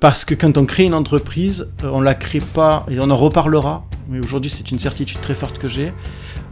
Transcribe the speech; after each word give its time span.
Parce 0.00 0.24
que 0.24 0.34
quand 0.34 0.58
on 0.58 0.66
crée 0.66 0.84
une 0.84 0.94
entreprise, 0.94 1.72
euh, 1.82 1.90
on 1.92 2.00
la 2.00 2.14
crée 2.14 2.40
pas, 2.40 2.84
et 2.90 2.98
on 3.00 3.10
en 3.10 3.16
reparlera, 3.16 3.86
mais 4.08 4.18
aujourd'hui 4.18 4.50
c'est 4.50 4.70
une 4.70 4.78
certitude 4.78 5.20
très 5.20 5.34
forte 5.34 5.58
que 5.58 5.68
j'ai, 5.68 5.92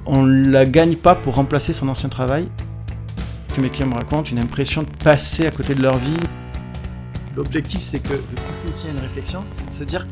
on 0.06 0.24
la 0.24 0.64
gagne 0.64 0.96
pas 0.96 1.14
pour 1.14 1.34
remplacer 1.34 1.72
son 1.72 1.88
ancien 1.88 2.08
travail. 2.08 2.48
Que 3.54 3.60
mes 3.60 3.68
clients 3.68 3.88
me 3.88 3.94
racontent, 3.94 4.30
une 4.30 4.38
impression 4.38 4.82
de 4.82 4.88
passer 5.04 5.46
à 5.46 5.50
côté 5.50 5.74
de 5.74 5.82
leur 5.82 5.98
vie. 5.98 6.16
L'objectif 7.36 7.82
c'est 7.82 7.98
que 7.98 8.14
de 8.14 8.14
à 8.14 8.90
une 8.90 9.00
réflexion, 9.00 9.44
c'est 9.58 9.68
de 9.68 9.72
se 9.72 9.84
dire, 9.84 10.04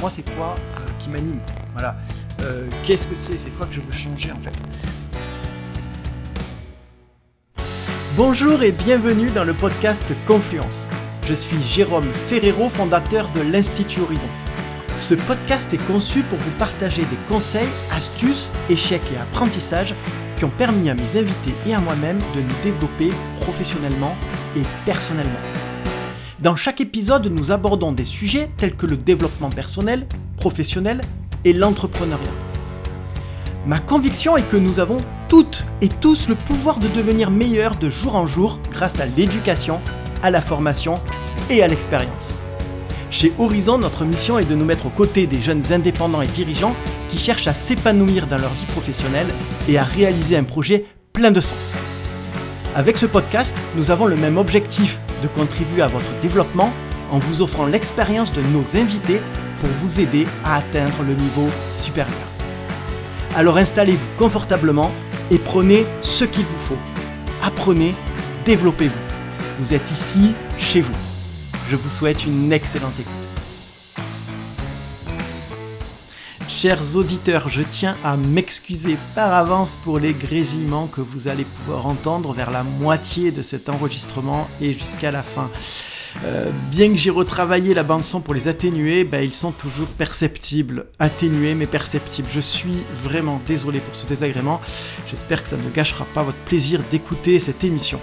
moi 0.00 0.10
c'est 0.10 0.28
quoi 0.34 0.56
euh, 0.56 0.80
qui 0.98 1.08
m'anime? 1.08 1.40
Voilà. 1.74 1.96
Euh, 2.40 2.66
Qu'est-ce 2.84 3.06
que 3.06 3.14
c'est? 3.14 3.38
C'est 3.38 3.50
quoi 3.50 3.66
que 3.66 3.74
je 3.74 3.80
veux 3.80 3.92
changer 3.92 4.32
en 4.32 4.40
fait? 4.40 4.54
Bonjour 8.16 8.60
et 8.64 8.72
bienvenue 8.72 9.30
dans 9.30 9.44
le 9.44 9.52
podcast 9.52 10.06
Confluence. 10.26 10.88
Je 11.28 11.34
suis 11.34 11.62
Jérôme 11.62 12.10
Ferrero, 12.26 12.70
fondateur 12.70 13.28
de 13.34 13.42
l'Institut 13.52 14.00
Horizon. 14.00 14.28
Ce 14.98 15.12
podcast 15.12 15.74
est 15.74 15.86
conçu 15.86 16.22
pour 16.22 16.38
vous 16.38 16.50
partager 16.52 17.02
des 17.02 17.18
conseils, 17.28 17.68
astuces, 17.92 18.50
échecs 18.70 19.02
et 19.12 19.18
apprentissages 19.18 19.92
qui 20.38 20.46
ont 20.46 20.50
permis 20.56 20.88
à 20.88 20.94
mes 20.94 21.18
invités 21.18 21.52
et 21.66 21.74
à 21.74 21.80
moi-même 21.80 22.16
de 22.34 22.40
nous 22.40 22.62
développer 22.64 23.10
professionnellement 23.42 24.16
et 24.56 24.62
personnellement. 24.86 25.30
Dans 26.40 26.56
chaque 26.56 26.80
épisode, 26.80 27.26
nous 27.26 27.52
abordons 27.52 27.92
des 27.92 28.06
sujets 28.06 28.48
tels 28.56 28.74
que 28.74 28.86
le 28.86 28.96
développement 28.96 29.50
personnel, 29.50 30.06
professionnel 30.38 31.02
et 31.44 31.52
l'entrepreneuriat. 31.52 32.32
Ma 33.66 33.80
conviction 33.80 34.38
est 34.38 34.48
que 34.48 34.56
nous 34.56 34.80
avons 34.80 35.02
toutes 35.28 35.66
et 35.82 35.90
tous 35.90 36.26
le 36.30 36.36
pouvoir 36.36 36.78
de 36.78 36.88
devenir 36.88 37.30
meilleurs 37.30 37.76
de 37.76 37.90
jour 37.90 38.16
en 38.16 38.26
jour 38.26 38.58
grâce 38.72 38.98
à 38.98 39.04
l'éducation, 39.04 39.82
à 40.22 40.30
la 40.30 40.40
formation 40.40 40.98
et 41.50 41.62
à 41.62 41.68
l'expérience. 41.68 42.36
Chez 43.10 43.32
Horizon, 43.38 43.78
notre 43.78 44.04
mission 44.04 44.38
est 44.38 44.44
de 44.44 44.54
nous 44.54 44.64
mettre 44.64 44.86
aux 44.86 44.90
côtés 44.90 45.26
des 45.26 45.38
jeunes 45.38 45.72
indépendants 45.72 46.20
et 46.20 46.26
dirigeants 46.26 46.76
qui 47.08 47.18
cherchent 47.18 47.46
à 47.46 47.54
s'épanouir 47.54 48.26
dans 48.26 48.38
leur 48.38 48.52
vie 48.52 48.66
professionnelle 48.66 49.28
et 49.68 49.78
à 49.78 49.84
réaliser 49.84 50.36
un 50.36 50.44
projet 50.44 50.84
plein 51.12 51.30
de 51.30 51.40
sens. 51.40 51.74
Avec 52.76 52.98
ce 52.98 53.06
podcast, 53.06 53.56
nous 53.76 53.90
avons 53.90 54.06
le 54.06 54.16
même 54.16 54.36
objectif 54.36 54.98
de 55.22 55.28
contribuer 55.28 55.82
à 55.82 55.88
votre 55.88 56.10
développement 56.22 56.70
en 57.10 57.18
vous 57.18 57.40
offrant 57.40 57.66
l'expérience 57.66 58.32
de 58.32 58.42
nos 58.42 58.76
invités 58.76 59.20
pour 59.60 59.70
vous 59.82 60.00
aider 60.00 60.26
à 60.44 60.56
atteindre 60.56 61.02
le 61.06 61.14
niveau 61.14 61.48
supérieur. 61.74 62.14
Alors 63.34 63.56
installez-vous 63.56 63.98
confortablement 64.18 64.92
et 65.30 65.38
prenez 65.38 65.86
ce 66.02 66.24
qu'il 66.24 66.44
vous 66.44 66.66
faut. 66.68 66.78
Apprenez, 67.42 67.94
développez-vous. 68.44 68.94
Vous 69.60 69.74
êtes 69.74 69.90
ici, 69.90 70.32
chez 70.58 70.82
vous. 70.82 71.07
Je 71.70 71.76
vous 71.76 71.90
souhaite 71.90 72.24
une 72.24 72.50
excellente 72.50 72.98
écoute. 72.98 73.12
Chers 76.48 76.96
auditeurs, 76.96 77.50
je 77.50 77.60
tiens 77.60 77.94
à 78.02 78.16
m'excuser 78.16 78.96
par 79.14 79.34
avance 79.34 79.76
pour 79.84 79.98
les 79.98 80.14
grésillements 80.14 80.86
que 80.86 81.02
vous 81.02 81.28
allez 81.28 81.44
pouvoir 81.44 81.86
entendre 81.86 82.32
vers 82.32 82.50
la 82.50 82.62
moitié 82.62 83.32
de 83.32 83.42
cet 83.42 83.68
enregistrement 83.68 84.48
et 84.62 84.72
jusqu'à 84.72 85.10
la 85.10 85.22
fin. 85.22 85.50
Euh, 86.24 86.50
bien 86.70 86.90
que 86.90 86.96
j'ai 86.96 87.10
retravaillé 87.10 87.74
la 87.74 87.84
bande 87.84 88.04
son 88.04 88.20
pour 88.20 88.34
les 88.34 88.48
atténuer, 88.48 89.04
bah, 89.04 89.22
ils 89.22 89.32
sont 89.32 89.52
toujours 89.52 89.86
perceptibles, 89.86 90.86
atténués 90.98 91.54
mais 91.54 91.66
perceptibles. 91.66 92.28
Je 92.32 92.40
suis 92.40 92.82
vraiment 93.02 93.40
désolé 93.46 93.78
pour 93.78 93.94
ce 93.94 94.06
désagrément. 94.06 94.60
J'espère 95.08 95.42
que 95.42 95.48
ça 95.48 95.56
ne 95.56 95.70
gâchera 95.70 96.06
pas 96.14 96.22
votre 96.22 96.38
plaisir 96.38 96.80
d'écouter 96.90 97.38
cette 97.38 97.62
émission. 97.62 98.00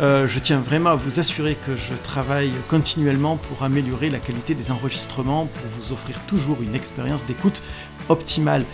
Euh, 0.00 0.26
je 0.26 0.38
tiens 0.40 0.58
vraiment 0.58 0.90
à 0.90 0.96
vous 0.96 1.20
assurer 1.20 1.56
que 1.66 1.76
je 1.76 1.94
travaille 2.02 2.50
continuellement 2.68 3.36
pour 3.36 3.62
améliorer 3.62 4.10
la 4.10 4.18
qualité 4.18 4.54
des 4.54 4.70
enregistrements, 4.70 5.46
pour 5.46 5.70
vous 5.78 5.92
offrir 5.92 6.18
toujours 6.26 6.58
une 6.62 6.74
expérience 6.74 7.24
d'écoute 7.26 7.62
optimale. 8.08 8.64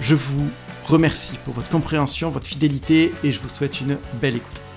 Je 0.00 0.14
vous 0.14 0.48
remercie 0.86 1.36
pour 1.44 1.54
votre 1.54 1.68
compréhension, 1.68 2.30
votre 2.30 2.46
fidélité 2.46 3.12
et 3.22 3.32
je 3.32 3.40
vous 3.40 3.48
souhaite 3.48 3.80
une 3.80 3.98
belle 4.20 4.36
écoute. 4.36 4.67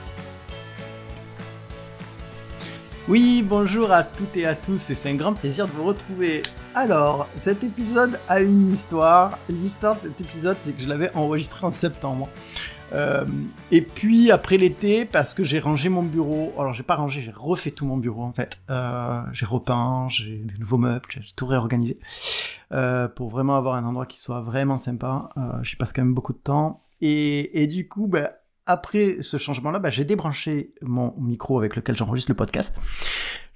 Oui, 3.12 3.44
bonjour 3.46 3.92
à 3.92 4.04
toutes 4.04 4.38
et 4.38 4.46
à 4.46 4.56
tous, 4.56 4.90
et 4.90 4.96
c'est 4.96 5.10
un 5.10 5.16
grand 5.16 5.34
plaisir 5.34 5.68
de 5.68 5.72
vous 5.72 5.84
retrouver. 5.84 6.44
Alors, 6.74 7.28
cet 7.36 7.62
épisode 7.62 8.18
a 8.30 8.40
une 8.40 8.72
histoire. 8.72 9.38
L'histoire 9.50 9.98
de 9.98 10.08
cet 10.08 10.22
épisode, 10.22 10.56
c'est 10.62 10.72
que 10.72 10.82
je 10.82 10.88
l'avais 10.88 11.14
enregistré 11.14 11.66
en 11.66 11.72
septembre. 11.72 12.30
Euh, 12.94 13.26
et 13.70 13.82
puis 13.82 14.32
après 14.32 14.56
l'été, 14.56 15.04
parce 15.04 15.34
que 15.34 15.44
j'ai 15.44 15.60
rangé 15.60 15.90
mon 15.90 16.04
bureau, 16.04 16.54
alors 16.58 16.74
j'ai 16.74 16.84
pas 16.84 16.96
rangé, 16.96 17.22
j'ai 17.22 17.34
refait 17.36 17.72
tout 17.72 17.86
mon 17.86 17.98
bureau 17.98 18.24
en 18.24 18.32
fait. 18.32 18.62
Euh, 18.70 19.22
j'ai 19.34 19.46
repeint, 19.46 20.08
j'ai 20.08 20.38
des 20.38 20.58
nouveaux 20.58 20.78
meubles, 20.78 21.06
j'ai 21.10 21.34
tout 21.36 21.48
réorganisé 21.48 22.00
euh, 22.72 23.10
pour 23.10 23.30
vraiment 23.30 23.58
avoir 23.58 23.76
un 23.76 23.84
endroit 23.84 24.06
qui 24.06 24.22
soit 24.22 24.40
vraiment 24.40 24.78
sympa. 24.78 25.28
J'y 25.64 25.76
passe 25.76 25.92
quand 25.92 26.02
même 26.02 26.14
beaucoup 26.14 26.32
de 26.32 26.38
temps. 26.38 26.80
Et, 27.02 27.62
et 27.62 27.68
du 27.68 27.90
coup, 27.90 28.08
bah, 28.08 28.32
après 28.72 29.18
ce 29.22 29.38
changement-là, 29.38 29.80
bah, 29.80 29.90
j'ai 29.90 30.06
débranché 30.06 30.74
mon 30.82 31.14
micro 31.18 31.59
avec 31.59 31.76
lequel 31.76 31.96
j'enregistre 31.96 32.32
le 32.32 32.36
podcast. 32.36 32.80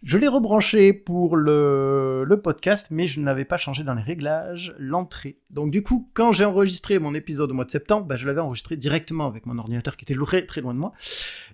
Je 0.05 0.19
l'ai 0.19 0.27
rebranché 0.27 0.93
pour 0.93 1.35
le, 1.35 2.39
podcast, 2.43 2.89
mais 2.91 3.07
je 3.07 3.19
n'avais 3.19 3.43
pas 3.43 3.57
changé 3.57 3.83
dans 3.83 3.95
les 3.95 4.03
réglages 4.03 4.75
l'entrée. 4.77 5.39
Donc 5.49 5.71
du 5.71 5.81
coup, 5.81 6.11
quand 6.13 6.31
j'ai 6.31 6.45
enregistré 6.45 6.99
mon 6.99 7.15
épisode 7.15 7.49
au 7.49 7.55
mois 7.55 7.65
de 7.65 7.71
septembre, 7.71 8.05
bah, 8.05 8.15
je 8.15 8.27
l'avais 8.27 8.41
enregistré 8.41 8.77
directement 8.77 9.25
avec 9.25 9.47
mon 9.47 9.57
ordinateur 9.57 9.97
qui 9.97 10.05
était 10.05 10.13
très 10.13 10.45
très 10.45 10.61
loin 10.61 10.75
de 10.75 10.79
moi. 10.79 10.91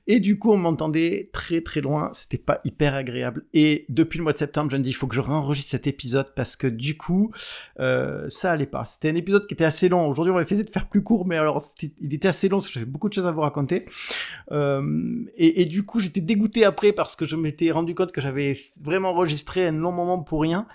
Et 0.08 0.20
du 0.20 0.38
coup, 0.38 0.52
on 0.52 0.58
m'entendait 0.58 1.30
très 1.32 1.62
très 1.62 1.80
loin. 1.80 2.10
C'était 2.12 2.40
pas 2.40 2.60
hyper 2.66 2.94
agréable. 2.94 3.46
Et 3.54 3.86
depuis 3.88 4.18
le 4.18 4.24
mois 4.24 4.34
de 4.34 4.38
septembre, 4.38 4.70
je 4.72 4.76
me 4.76 4.82
dis, 4.82 4.90
il 4.90 4.96
faut 4.96 5.08
que 5.08 5.16
je 5.16 5.22
réenregistre 5.22 5.72
cet 5.72 5.88
épisode 5.88 6.34
parce 6.36 6.58
que 6.58 6.68
du 6.68 6.98
coup, 6.98 7.32
euh, 7.80 8.26
ça 8.28 8.52
allait 8.52 8.66
pas. 8.66 8.84
C'était 8.84 9.12
un 9.12 9.16
épisode 9.16 9.48
qui 9.48 9.54
était 9.54 9.64
assez 9.64 9.88
long. 9.88 10.10
Aujourd'hui, 10.10 10.32
on 10.32 10.36
va 10.36 10.42
essayer 10.42 10.66
de 10.66 10.72
faire 10.72 10.90
plus 10.90 11.04
court, 11.04 11.26
mais 11.26 11.38
alors 11.38 11.64
il 12.02 12.14
était 12.14 12.28
assez 12.28 12.50
long 12.50 12.58
parce 12.58 12.68
que 12.68 12.74
j'avais 12.74 12.86
beaucoup 12.86 13.08
de 13.08 13.14
choses 13.14 13.28
à 13.28 13.32
vous 13.32 13.42
raconter. 13.42 13.86
Euh, 14.52 15.24
et, 15.38 15.62
et 15.62 15.66
du 15.66 15.84
coup, 15.84 16.02
j'étais 16.02 16.22
dégoûté 16.22 16.66
après 16.66 16.92
parce 16.92 17.16
que 17.16 17.26
je 17.26 17.38
m'étais 17.38 17.72
rendu 17.72 17.96
compte 17.96 18.12
que 18.12 18.20
j'avais 18.20 18.41
vraiment 18.80 19.10
enregistré 19.10 19.68
un 19.68 19.72
long 19.72 19.92
moment 19.92 20.20
pour 20.20 20.42
rien. 20.42 20.68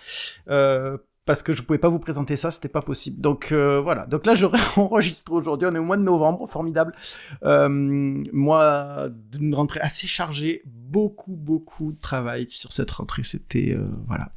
Euh, 0.48 0.96
parce 1.24 1.42
que 1.42 1.54
je 1.54 1.62
pouvais 1.62 1.80
pas 1.80 1.88
vous 1.88 1.98
présenter 1.98 2.36
ça, 2.36 2.52
c'était 2.52 2.68
pas 2.68 2.82
possible. 2.82 3.20
Donc 3.20 3.50
euh, 3.50 3.80
voilà. 3.80 4.06
Donc 4.06 4.26
là, 4.26 4.34
j'aurais 4.36 4.60
enregistré 4.76 5.34
aujourd'hui. 5.34 5.68
On 5.70 5.74
est 5.74 5.78
au 5.78 5.84
mois 5.84 5.96
de 5.96 6.02
novembre, 6.02 6.46
formidable. 6.48 6.94
Euh, 7.42 7.68
moi, 7.68 9.08
d'une 9.32 9.54
rentrée 9.54 9.80
assez 9.80 10.06
chargée, 10.06 10.62
beaucoup 10.66 11.34
beaucoup 11.34 11.92
de 11.92 12.00
travail 12.00 12.48
sur 12.48 12.72
cette 12.72 12.90
rentrée. 12.92 13.24
C'était 13.24 13.76
voilà 14.06 14.30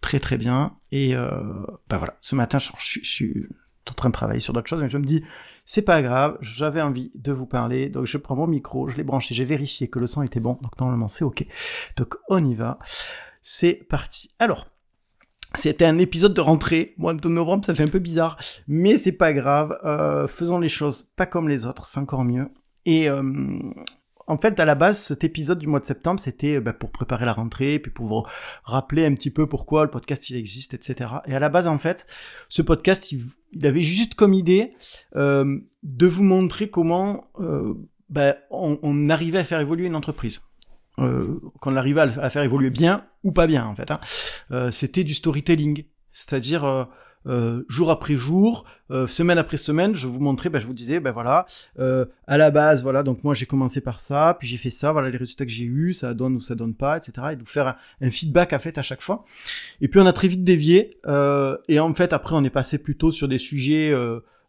très 0.00 0.18
très 0.18 0.38
bien. 0.38 0.76
Et 0.92 1.14
bah 1.14 1.98
voilà, 1.98 2.16
ce 2.20 2.34
matin, 2.34 2.58
je, 2.58 2.70
je, 2.78 3.06
suis 3.06 3.46
en 3.90 3.92
train 3.92 4.08
de 4.08 4.14
travailler 4.14 4.40
sur 4.40 4.54
d'autres 4.54 4.68
choses, 4.68 4.80
mais 4.80 4.88
je 4.88 4.96
me 4.96 5.04
dis 5.04 5.22
c'est 5.64 5.82
pas 5.82 6.02
grave, 6.02 6.36
j'avais 6.40 6.82
envie 6.82 7.10
de 7.14 7.32
vous 7.32 7.46
parler, 7.46 7.88
donc 7.88 8.06
je 8.06 8.18
prends 8.18 8.36
mon 8.36 8.46
micro, 8.46 8.88
je 8.88 8.96
l'ai 8.96 9.04
branché, 9.04 9.34
j'ai 9.34 9.44
vérifié 9.44 9.88
que 9.88 9.98
le 9.98 10.06
son 10.06 10.22
était 10.22 10.40
bon, 10.40 10.58
donc 10.62 10.78
normalement 10.78 11.08
c'est 11.08 11.24
ok. 11.24 11.46
Donc 11.96 12.16
on 12.28 12.44
y 12.44 12.54
va, 12.54 12.78
c'est 13.40 13.74
parti. 13.74 14.30
Alors, 14.38 14.66
c'était 15.54 15.86
un 15.86 15.98
épisode 15.98 16.34
de 16.34 16.40
rentrée, 16.40 16.94
mois 16.98 17.14
de 17.14 17.28
novembre, 17.28 17.64
ça 17.64 17.74
fait 17.74 17.84
un 17.84 17.88
peu 17.88 17.98
bizarre, 17.98 18.38
mais 18.66 18.96
c'est 18.96 19.12
pas 19.12 19.32
grave, 19.32 19.78
euh, 19.84 20.26
faisons 20.26 20.58
les 20.58 20.68
choses 20.68 21.08
pas 21.16 21.26
comme 21.26 21.48
les 21.48 21.64
autres, 21.64 21.86
c'est 21.86 22.00
encore 22.00 22.24
mieux. 22.24 22.50
Et 22.86 23.08
euh, 23.08 23.22
en 24.26 24.38
fait, 24.38 24.58
à 24.58 24.64
la 24.64 24.74
base, 24.74 24.98
cet 24.98 25.24
épisode 25.24 25.58
du 25.58 25.66
mois 25.66 25.80
de 25.80 25.86
septembre, 25.86 26.20
c'était 26.20 26.60
bah, 26.60 26.72
pour 26.72 26.90
préparer 26.90 27.24
la 27.26 27.32
rentrée, 27.32 27.78
puis 27.78 27.90
pour 27.90 28.06
vous 28.06 28.22
rappeler 28.64 29.04
un 29.04 29.14
petit 29.14 29.30
peu 29.30 29.46
pourquoi 29.46 29.84
le 29.84 29.90
podcast 29.90 30.30
il 30.30 30.36
existe, 30.36 30.74
etc. 30.74 31.10
Et 31.26 31.34
à 31.34 31.38
la 31.38 31.48
base, 31.48 31.66
en 31.66 31.78
fait, 31.78 32.06
ce 32.48 32.62
podcast, 32.62 33.12
il, 33.12 33.26
avait 33.62 33.82
juste 33.82 34.14
comme 34.14 34.34
idée 34.34 34.72
euh, 35.16 35.58
de 35.82 36.06
vous 36.06 36.22
montrer 36.22 36.70
comment 36.70 37.30
euh, 37.40 37.74
bah, 38.08 38.36
on, 38.50 39.08
arrivait 39.08 39.38
à 39.38 39.44
faire 39.44 39.60
évoluer 39.60 39.86
une 39.86 39.96
entreprise. 39.96 40.42
Euh, 41.00 41.40
qu'on 41.60 41.74
arrivait 41.74 42.02
à 42.02 42.30
faire 42.30 42.44
évoluer 42.44 42.70
bien 42.70 43.04
ou 43.24 43.32
pas 43.32 43.48
bien, 43.48 43.66
en 43.66 43.74
fait. 43.74 43.90
Hein. 43.90 43.98
Euh, 44.52 44.70
c'était 44.70 45.02
du 45.02 45.12
storytelling, 45.12 45.84
c'est-à-dire 46.12 46.88
euh, 47.26 47.44
euh, 47.44 47.64
jour 47.68 47.90
après 47.90 48.16
jour, 48.16 48.64
euh, 48.90 49.06
semaine 49.06 49.38
après 49.38 49.56
semaine, 49.56 49.94
je 49.96 50.06
vous 50.06 50.20
montrais, 50.20 50.48
ben, 50.48 50.60
je 50.60 50.66
vous 50.66 50.72
disais, 50.72 51.00
ben 51.00 51.12
voilà, 51.12 51.46
euh, 51.78 52.06
à 52.26 52.36
la 52.36 52.50
base, 52.50 52.82
voilà, 52.82 53.02
donc 53.02 53.24
moi 53.24 53.34
j'ai 53.34 53.46
commencé 53.46 53.80
par 53.80 54.00
ça, 54.00 54.36
puis 54.38 54.48
j'ai 54.48 54.56
fait 54.56 54.70
ça, 54.70 54.92
voilà 54.92 55.10
les 55.10 55.18
résultats 55.18 55.44
que 55.44 55.50
j'ai 55.50 55.64
eus, 55.64 55.94
ça 55.94 56.14
donne 56.14 56.36
ou 56.36 56.40
ça 56.40 56.54
donne 56.54 56.74
pas, 56.74 56.96
etc. 56.96 57.28
Et 57.32 57.36
de 57.36 57.40
vous 57.40 57.46
faire 57.46 57.76
un, 58.00 58.10
feedback 58.10 58.52
à 58.52 58.58
fait 58.58 58.78
à 58.78 58.82
chaque 58.82 59.00
fois. 59.00 59.24
Et 59.80 59.88
puis 59.88 60.00
on 60.00 60.06
a 60.06 60.12
très 60.12 60.28
vite 60.28 60.44
dévié, 60.44 60.98
et 61.68 61.80
en 61.80 61.94
fait 61.94 62.12
après 62.12 62.34
on 62.36 62.44
est 62.44 62.50
passé 62.50 62.82
plutôt 62.82 63.10
sur 63.10 63.28
des 63.28 63.38
sujets 63.38 63.92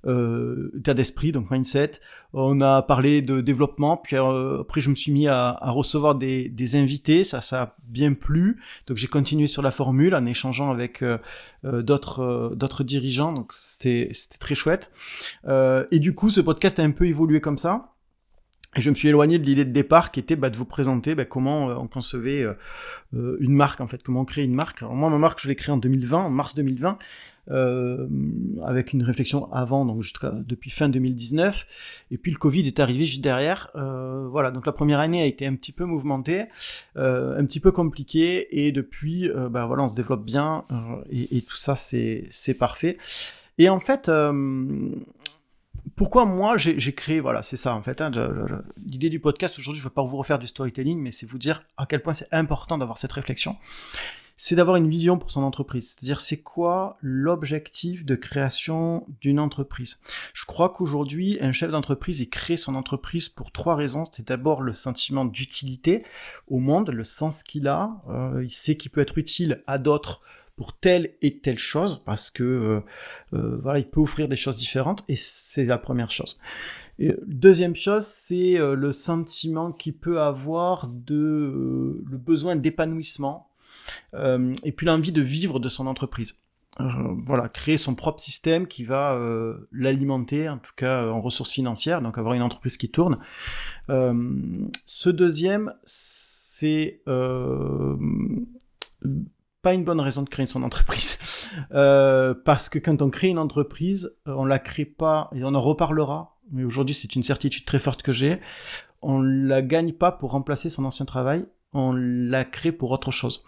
euh, 0.06 0.72
état 0.78 0.94
d'esprit, 0.94 1.32
donc 1.32 1.50
mindset. 1.52 1.92
On 2.34 2.60
a 2.60 2.82
parlé 2.82 3.22
de 3.22 3.40
développement, 3.40 3.98
puis 3.98 4.18
euh, 4.18 4.62
après 4.62 4.82
je 4.82 4.90
me 4.90 4.96
suis 4.96 5.12
mis 5.12 5.28
à, 5.28 5.50
à 5.50 5.72
recevoir 5.72 6.16
des, 6.16 6.50
des, 6.50 6.76
invités, 6.76 7.24
ça 7.24 7.42
ça 7.42 7.62
a 7.62 7.76
bien 7.88 8.14
plu. 8.14 8.62
Donc 8.88 8.98
j'ai 8.98 9.08
continué 9.08 9.48
sur 9.48 9.62
la 9.62 9.72
formule 9.72 10.14
en 10.14 10.26
échangeant 10.26 10.70
avec 10.70 11.02
euh, 11.02 11.18
euh 11.64 11.82
d'autres 11.82 12.20
euh, 12.20 12.56
d'autres 12.56 12.84
dirigeants, 12.84 13.32
donc 13.32 13.54
c'était 13.54 14.10
c'était 14.12 14.38
très 14.38 14.56
chouette. 14.56 14.92
et 15.48 16.00
du 16.00 16.14
coup 16.14 16.30
ce 16.30 16.42
podcast 16.42 16.80
a 16.80 16.84
un 16.84 16.92
peu 16.92 17.08
évolué 17.08 17.40
comme 17.40 17.58
ça. 17.58 17.95
Et 18.78 18.82
je 18.82 18.90
me 18.90 18.96
suis 18.96 19.08
éloigné 19.08 19.40
de 19.40 19.46
l'idée 19.46 19.66
de 19.66 19.72
départ 19.72 20.12
qui 20.12 20.20
était 20.20 20.36
bah, 20.36 20.50
de 20.50 20.58
vous 20.58 20.66
présenter 20.66 21.16
bah, 21.16 21.26
comment 21.26 21.68
on 21.68 21.88
concevait 21.88 22.46
une 23.14 23.54
marque, 23.54 23.80
en 23.82 23.88
fait, 23.88 24.04
comment 24.04 24.22
on 24.22 24.26
crée 24.26 24.44
une 24.44 24.54
marque. 24.54 24.82
Alors 24.82 24.96
moi, 24.96 25.10
ma 25.10 25.18
marque, 25.18 25.40
je 25.42 25.48
l'ai 25.48 25.56
créée 25.56 25.72
en 25.72 25.78
2020, 25.78 26.18
en 26.18 26.30
mars 26.30 26.56
2020. 26.56 26.98
Euh, 27.52 28.08
avec 28.64 28.94
une 28.94 29.04
réflexion 29.04 29.52
avant, 29.54 29.86
donc 29.86 30.04
depuis 30.48 30.72
fin 30.72 30.90
2019. 30.90 31.68
Et 32.12 32.18
puis 32.18 32.32
le 32.32 32.38
Covid 32.38 32.66
est 32.68 32.80
arrivé 32.80 33.06
juste 33.06 33.22
derrière. 33.22 33.70
Euh, 33.76 34.28
voilà, 34.30 34.52
donc 34.52 34.66
la 34.66 34.72
première 34.72 35.00
année 35.00 35.22
a 35.22 35.26
été 35.26 35.46
un 35.46 35.56
petit 35.56 35.72
peu 35.72 35.86
mouvementée, 35.86 36.46
euh, 36.98 37.40
un 37.40 37.46
petit 37.46 37.60
peu 37.60 37.72
compliquée, 37.72 38.66
et 38.66 38.72
depuis, 38.72 39.30
bah 39.52 39.66
voilà, 39.66 39.84
on 39.84 39.90
se 39.90 39.96
développe 39.96 40.26
bien, 40.26 40.66
et, 41.10 41.38
et, 41.38 41.42
tout 41.42 41.56
ça 41.56 41.76
c'est 41.76 42.54
parfait. 42.58 42.98
Et 43.58 43.70
en 43.70 43.80
fait, 43.80 44.10
pourquoi 45.96 46.26
moi 46.26 46.58
j'ai 46.58 46.94
créé, 46.94 47.20
voilà, 47.20 47.44
c'est 47.44 47.58
ça 47.58 47.76
en 47.76 47.82
fait. 47.82 48.02
Hein, 48.02 48.12
L'idée 48.86 49.10
du 49.10 49.20
podcast 49.20 49.58
aujourd'hui, 49.60 49.82
je 49.82 49.86
ne 49.86 49.90
vais 49.90 49.94
pas 49.94 50.04
vous 50.04 50.18
refaire 50.18 50.40
du 50.40 50.48
storytelling, 50.48 51.00
mais 51.00 51.12
c'est 51.12 51.26
vous 51.26 51.38
dire 51.38 51.64
à 51.78 51.86
quel 51.86 52.02
point 52.02 52.14
c'est 52.14 52.34
important 52.34 52.78
d'avoir 52.78 52.98
cette 52.98 53.12
réflexion 53.12 53.56
c'est 54.38 54.56
d'avoir 54.56 54.76
une 54.76 54.90
vision 54.90 55.18
pour 55.18 55.32
son 55.32 55.44
entreprise. 55.44 55.92
C'est-à-dire, 55.92 56.20
c'est 56.20 56.42
quoi 56.42 56.98
l'objectif 57.02 58.06
de 58.06 58.16
création 58.16 59.08
d'une 59.22 59.40
entreprise? 59.40 60.02
Je 60.34 60.46
crois 60.46 60.70
qu'aujourd'hui, 60.70 61.38
un 61.42 61.54
chef 61.54 61.72
d'entreprise, 61.72 62.20
il 62.20 62.30
crée 62.30 62.58
son 62.58 62.76
entreprise 62.76 63.30
pour 63.30 63.52
trois 63.52 63.76
raisons. 63.76 64.04
C'est 64.12 64.28
d'abord 64.28 64.62
le 64.62 64.74
sentiment 64.74 65.26
d'utilité 65.26 66.04
au 66.48 66.60
monde, 66.60 66.90
le 66.90 67.04
sens 67.04 67.44
qu'il 67.44 67.68
a. 67.68 67.92
Euh, 68.10 68.44
il 68.44 68.52
sait 68.52 68.76
qu'il 68.76 68.92
peut 68.92 69.02
être 69.02 69.18
utile 69.18 69.64
à 69.68 69.78
d'autres 69.78 70.22
pour 70.56 70.78
telle 70.78 71.16
et 71.22 71.40
telle 71.40 71.60
chose, 71.60 72.02
parce 72.06 72.30
que 72.32 72.44
euh, 72.44 72.80
euh, 73.34 73.58
voilà, 73.62 73.80
il 73.80 73.88
peut 73.88 74.00
offrir 74.00 74.28
des 74.28 74.36
choses 74.36 74.58
différentes, 74.58 75.04
et 75.08 75.16
c'est 75.16 75.66
la 75.66 75.78
première 75.78 76.12
chose. 76.12 76.38
deuxième 77.26 77.76
chose, 77.76 78.06
c'est 78.06 78.58
le 78.58 78.92
sentiment 78.92 79.72
qu'il 79.72 79.94
peut 79.94 80.22
avoir 80.22 80.88
de 80.88 82.02
le 82.06 82.18
besoin 82.18 82.56
d'épanouissement 82.56 83.50
euh, 84.14 84.54
et 84.64 84.72
puis 84.72 84.86
l'envie 84.86 85.12
de 85.12 85.22
vivre 85.22 85.60
de 85.60 85.68
son 85.70 85.88
entreprise. 85.88 86.42
Euh, 86.82 86.84
voilà, 87.26 87.48
créer 87.48 87.78
son 87.78 87.96
propre 87.96 88.20
système 88.20 88.68
qui 88.68 88.84
va 88.84 89.14
euh, 89.14 89.70
l'alimenter, 89.72 90.50
en 90.50 90.58
tout 90.58 90.74
cas 90.76 91.08
en 91.10 91.22
ressources 91.22 91.52
financières, 91.52 92.02
donc 92.02 92.18
avoir 92.18 92.34
une 92.34 92.42
entreprise 92.42 92.76
qui 92.78 92.90
tourne. 92.90 93.18
ce 93.88 95.10
deuxième, 95.10 95.74
c'est 95.86 97.02
pas 99.66 99.74
une 99.74 99.84
bonne 99.84 100.00
raison 100.00 100.22
de 100.22 100.30
créer 100.30 100.46
son 100.46 100.62
entreprise. 100.62 101.50
parce 101.72 102.70
que 102.70 102.78
quand 102.78 103.02
on 103.02 103.10
crée 103.10 103.30
une 103.30 103.40
entreprise, 103.40 104.16
on 104.28 104.46
la 104.46 104.60
crée 104.60 104.86
pas, 104.86 105.32
et 105.36 105.44
on 105.44 105.56
en 105.56 105.62
reparlera, 105.62 106.38
mais 106.52 106.64
aujourd'hui 106.64 106.94
c'est 106.94 107.16
une 107.16 107.24
certitude 107.24 107.66
très 107.66 107.80
forte 107.80 108.04
que 108.04 108.12
j'ai, 108.12 108.40
on 109.02 109.22
la 109.22 109.62
gagne 109.62 109.94
pas 109.94 110.12
pour 110.12 110.32
remplacer 110.32 110.70
son 110.70 110.86
ancien 110.86 111.06
travail, 111.06 111.46
on 111.74 111.94
l'a 111.94 112.46
créé 112.46 112.72
pour 112.72 112.92
autre 112.92 113.12
chose. 113.12 113.44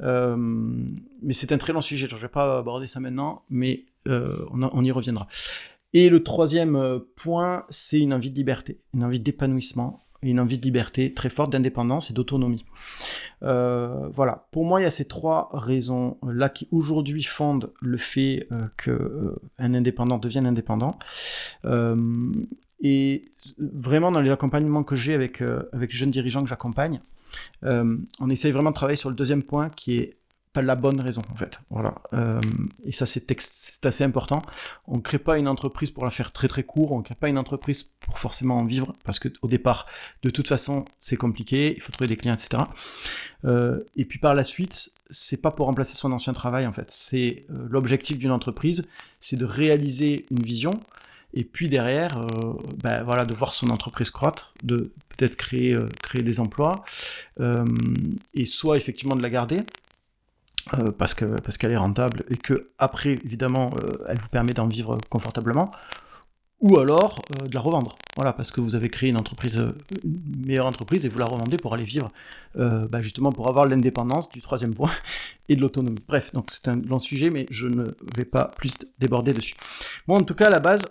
Euh, 0.00 0.36
mais 0.36 1.32
c'est 1.32 1.52
un 1.52 1.58
très 1.58 1.72
long 1.72 1.80
sujet, 1.80 2.06
je 2.08 2.14
ne 2.14 2.20
vais 2.20 2.28
pas 2.28 2.58
aborder 2.58 2.86
ça 2.86 3.00
maintenant, 3.00 3.44
mais 3.48 3.86
euh, 4.08 4.44
on, 4.50 4.84
y 4.84 4.90
reviendra. 4.90 5.26
Et 5.94 6.08
le 6.08 6.22
troisième 6.22 6.76
euh, 6.76 6.98
point, 7.16 7.64
c'est 7.68 7.98
une 7.98 8.12
envie 8.12 8.30
de 8.30 8.36
liberté, 8.36 8.80
une 8.94 9.04
envie 9.04 9.20
d'épanouissement, 9.20 10.04
une 10.22 10.40
envie 10.40 10.58
de 10.58 10.62
liberté 10.62 11.12
très 11.12 11.30
forte, 11.30 11.52
d'indépendance 11.52 12.10
et 12.10 12.14
d'autonomie. 12.14 12.64
voilà, 13.40 14.46
pour 14.50 14.64
moi, 14.64 14.80
il 14.80 14.84
y 14.84 14.86
a 14.86 14.90
ces 14.90 15.06
trois 15.06 15.50
raisons-là 15.52 16.48
qui 16.48 16.68
aujourd'hui 16.70 17.22
fondent 17.22 17.70
le 17.80 17.96
fait 17.96 18.48
qu'un 18.76 19.74
indépendant 19.74 20.18
devienne 20.18 20.46
indépendant. 20.46 20.92
et 22.82 23.24
vraiment, 23.58 24.12
dans 24.12 24.20
les 24.20 24.30
accompagnements 24.30 24.84
que 24.84 24.96
j'ai 24.96 25.14
avec, 25.14 25.40
les 25.40 25.88
jeunes 25.90 26.10
dirigeants 26.10 26.42
que 26.42 26.48
j'accompagne, 26.48 27.00
euh, 27.64 27.96
on 28.20 28.30
essaye 28.30 28.52
vraiment 28.52 28.70
de 28.70 28.74
travailler 28.74 28.96
sur 28.96 29.10
le 29.10 29.14
deuxième 29.16 29.42
point 29.42 29.68
qui 29.70 29.96
est 29.96 30.16
pas 30.52 30.62
la 30.62 30.74
bonne 30.74 31.00
raison 31.00 31.22
en 31.32 31.36
fait. 31.36 31.60
Voilà. 31.70 31.94
Euh, 32.12 32.40
et 32.84 32.92
ça 32.92 33.06
c'est 33.06 33.26
assez 33.84 34.04
important. 34.04 34.42
On 34.86 34.96
ne 34.96 35.00
crée 35.00 35.18
pas 35.18 35.38
une 35.38 35.48
entreprise 35.48 35.90
pour 35.90 36.04
la 36.04 36.10
faire 36.10 36.32
très 36.32 36.48
très 36.48 36.62
court, 36.62 36.92
on 36.92 36.98
ne 36.98 37.02
crée 37.02 37.14
pas 37.14 37.28
une 37.28 37.38
entreprise 37.38 37.84
pour 38.00 38.18
forcément 38.18 38.58
en 38.58 38.64
vivre, 38.64 38.92
parce 39.04 39.18
qu'au 39.18 39.48
départ, 39.48 39.86
de 40.22 40.30
toute 40.30 40.48
façon, 40.48 40.84
c'est 40.98 41.16
compliqué, 41.16 41.74
il 41.76 41.82
faut 41.82 41.92
trouver 41.92 42.08
des 42.08 42.16
clients, 42.16 42.34
etc. 42.34 42.64
Euh, 43.44 43.80
et 43.96 44.04
puis 44.04 44.18
par 44.18 44.34
la 44.34 44.44
suite, 44.44 44.90
c'est 45.10 45.40
pas 45.40 45.50
pour 45.50 45.66
remplacer 45.66 45.96
son 45.96 46.12
ancien 46.12 46.32
travail 46.32 46.66
en 46.66 46.72
fait. 46.72 46.90
C'est 46.90 47.46
l'objectif 47.48 48.18
d'une 48.18 48.30
entreprise, 48.30 48.88
c'est 49.20 49.36
de 49.36 49.44
réaliser 49.44 50.26
une 50.30 50.42
vision, 50.42 50.80
et 51.34 51.44
puis 51.44 51.68
derrière, 51.68 52.18
euh, 52.18 52.54
ben 52.82 53.02
voilà, 53.04 53.24
de 53.24 53.34
voir 53.34 53.52
son 53.54 53.70
entreprise 53.70 54.10
croître, 54.10 54.52
de 54.62 54.92
peut-être 55.08 55.36
créer, 55.36 55.72
euh, 55.72 55.88
créer 56.02 56.22
des 56.22 56.40
emplois, 56.40 56.84
euh, 57.40 57.64
et 58.34 58.44
soit 58.44 58.76
effectivement 58.76 59.16
de 59.16 59.22
la 59.22 59.30
garder, 59.30 59.60
parce 60.98 61.14
qu'elle 61.14 61.36
parce 61.42 61.58
qu'elle 61.58 61.72
est 61.72 61.76
rentable, 61.76 62.24
et 62.30 62.36
que 62.36 62.70
après, 62.78 63.18
évidemment, 63.24 63.72
elle 64.08 64.18
vous 64.18 64.28
permet 64.28 64.54
d'en 64.54 64.66
vivre 64.66 64.98
confortablement, 65.10 65.70
ou 66.62 66.78
alors 66.78 67.20
euh, 67.40 67.46
de 67.46 67.54
la 67.54 67.60
revendre. 67.60 67.96
Voilà, 68.14 68.32
parce 68.32 68.50
que 68.52 68.60
vous 68.60 68.74
avez 68.74 68.88
créé 68.88 69.10
une 69.10 69.16
entreprise, 69.16 69.58
euh, 69.58 69.76
une 70.04 70.46
meilleure 70.46 70.66
entreprise 70.66 71.04
et 71.04 71.08
vous 71.08 71.18
la 71.18 71.26
revendez 71.26 71.56
pour 71.56 71.74
aller 71.74 71.84
vivre, 71.84 72.10
euh, 72.56 72.86
bah, 72.88 73.02
justement 73.02 73.32
pour 73.32 73.48
avoir 73.48 73.66
l'indépendance 73.66 74.30
du 74.30 74.40
troisième 74.40 74.74
point 74.74 74.90
et 75.48 75.56
de 75.56 75.60
l'autonomie. 75.60 76.02
Bref, 76.06 76.32
donc 76.32 76.46
c'est 76.50 76.68
un 76.68 76.76
long 76.76 77.00
sujet, 77.00 77.30
mais 77.30 77.46
je 77.50 77.66
ne 77.66 77.86
vais 78.16 78.24
pas 78.24 78.46
plus 78.56 78.76
déborder 78.98 79.34
dessus. 79.34 79.54
Moi, 80.06 80.18
en 80.18 80.22
tout 80.22 80.34
cas, 80.34 80.46
à 80.46 80.50
la 80.50 80.60
base, 80.60 80.86